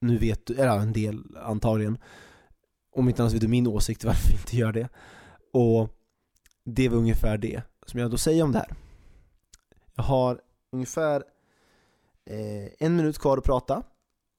nu 0.00 0.18
vet 0.18 0.46
du, 0.46 0.54
eller 0.54 0.78
en 0.78 0.92
del 0.92 1.36
antagligen, 1.36 1.98
om 2.90 3.08
inte 3.08 3.22
annars 3.22 3.34
vet 3.34 3.40
du 3.40 3.48
min 3.48 3.66
åsikt 3.66 4.04
varför 4.04 4.28
vi 4.28 4.34
inte 4.34 4.56
gör 4.56 4.72
det. 4.72 4.88
Och 5.52 5.88
det 6.64 6.88
var 6.88 6.96
ungefär 6.96 7.38
det 7.38 7.62
som 7.86 8.00
jag 8.00 8.10
då 8.10 8.18
säger 8.18 8.42
om 8.42 8.52
det 8.52 8.58
här. 8.58 8.74
Jag 9.94 10.02
har 10.02 10.40
ungefär 10.72 11.24
eh, 12.24 12.68
en 12.78 12.96
minut 12.96 13.18
kvar 13.18 13.38
att 13.38 13.44
prata 13.44 13.82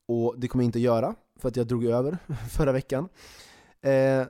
och 0.07 0.39
det 0.39 0.47
kommer 0.47 0.63
jag 0.63 0.67
inte 0.67 0.77
att 0.77 0.83
göra 0.83 1.15
för 1.39 1.49
att 1.49 1.55
jag 1.55 1.67
drog 1.67 1.85
över 1.85 2.17
förra 2.49 2.71
veckan. 2.71 3.09
Eh, 3.81 4.25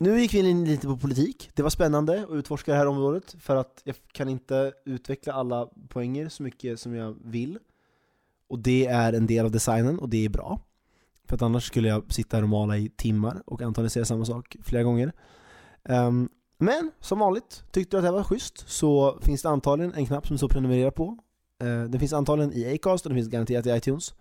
nu 0.00 0.20
gick 0.20 0.34
vi 0.34 0.38
in 0.38 0.64
lite 0.64 0.86
på 0.86 0.96
politik. 0.96 1.50
Det 1.54 1.62
var 1.62 1.70
spännande 1.70 2.24
att 2.24 2.30
utforska 2.30 2.72
det 2.72 2.78
här 2.78 2.86
området 2.86 3.36
för 3.40 3.56
att 3.56 3.82
jag 3.84 3.96
kan 4.12 4.28
inte 4.28 4.72
utveckla 4.84 5.32
alla 5.32 5.68
poänger 5.88 6.28
så 6.28 6.42
mycket 6.42 6.80
som 6.80 6.94
jag 6.94 7.16
vill. 7.24 7.58
Och 8.48 8.58
det 8.58 8.86
är 8.86 9.12
en 9.12 9.26
del 9.26 9.44
av 9.44 9.50
designen 9.50 9.98
och 9.98 10.08
det 10.08 10.24
är 10.24 10.28
bra. 10.28 10.60
För 11.28 11.34
att 11.34 11.42
annars 11.42 11.64
skulle 11.64 11.88
jag 11.88 12.12
sitta 12.12 12.36
här 12.36 12.42
och 12.42 12.48
mala 12.48 12.76
i 12.76 12.88
timmar 12.88 13.42
och 13.46 13.62
antagligen 13.62 13.90
säga 13.90 14.04
samma 14.04 14.24
sak 14.24 14.56
flera 14.62 14.82
gånger. 14.82 15.12
Um, 15.88 16.28
men 16.58 16.90
som 17.00 17.18
vanligt, 17.18 17.64
tyckte 17.70 17.96
du 17.96 17.98
att 17.98 18.02
det 18.02 18.08
här 18.08 18.16
var 18.16 18.24
schysst 18.24 18.68
så 18.68 19.18
finns 19.22 19.42
det 19.42 19.48
antagligen 19.48 19.94
en 19.94 20.06
knapp 20.06 20.26
som 20.26 20.34
du 20.34 20.38
så 20.38 20.48
prenumerera 20.48 20.90
på. 20.90 21.18
Uh, 21.64 21.84
den 21.84 22.00
finns 22.00 22.12
antagligen 22.12 22.52
i 22.52 22.74
Acast 22.74 23.06
och 23.06 23.10
den 23.10 23.16
finns 23.16 23.28
garanterat 23.28 23.66
i 23.66 23.70
iTunes. 23.70 24.14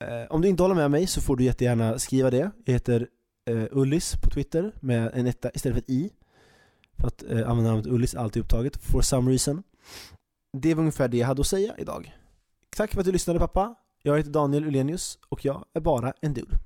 Eh, 0.00 0.26
om 0.30 0.42
du 0.42 0.48
inte 0.48 0.62
håller 0.62 0.74
med 0.74 0.90
mig 0.90 1.06
så 1.06 1.20
får 1.20 1.36
du 1.36 1.44
jättegärna 1.44 1.98
skriva 1.98 2.30
det. 2.30 2.50
Jag 2.64 2.72
heter 2.72 3.08
eh, 3.50 3.64
Ullis 3.70 4.16
på 4.22 4.30
Twitter 4.30 4.72
med 4.80 5.10
en 5.14 5.26
etta 5.26 5.50
istället 5.54 5.74
för 5.74 5.82
ett 5.82 5.90
i. 5.90 6.12
För 6.98 7.06
att 7.06 7.22
eh, 7.22 7.36
uh, 7.36 7.50
användarnamnet 7.50 7.86
Ullis 7.86 8.14
är 8.14 8.18
alltid 8.18 8.42
upptaget, 8.42 8.76
for 8.76 9.02
some 9.02 9.30
reason. 9.30 9.62
Det 10.52 10.74
var 10.74 10.80
ungefär 10.80 11.08
det 11.08 11.16
jag 11.16 11.26
hade 11.26 11.40
att 11.40 11.46
säga 11.46 11.74
idag. 11.78 12.16
Tack 12.76 12.92
för 12.92 13.00
att 13.00 13.06
du 13.06 13.12
lyssnade 13.12 13.38
pappa. 13.38 13.74
Jag 14.02 14.16
heter 14.16 14.30
Daniel 14.30 14.64
Ulenius 14.64 15.18
och 15.28 15.44
jag 15.44 15.64
är 15.72 15.80
bara 15.80 16.12
en 16.20 16.34
dude. 16.34 16.58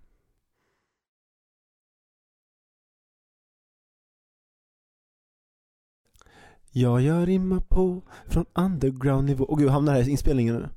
Jag 6.72 7.00
gör 7.00 7.26
rimma 7.26 7.60
på 7.60 8.02
från 8.26 8.46
underground 8.54 9.24
nivå. 9.26 9.44
Och 9.44 9.58
gud, 9.58 9.70
hamnar 9.70 9.94
här 9.94 10.08
i 10.08 10.10
inspelningen 10.10 10.56
nu. 10.56 10.68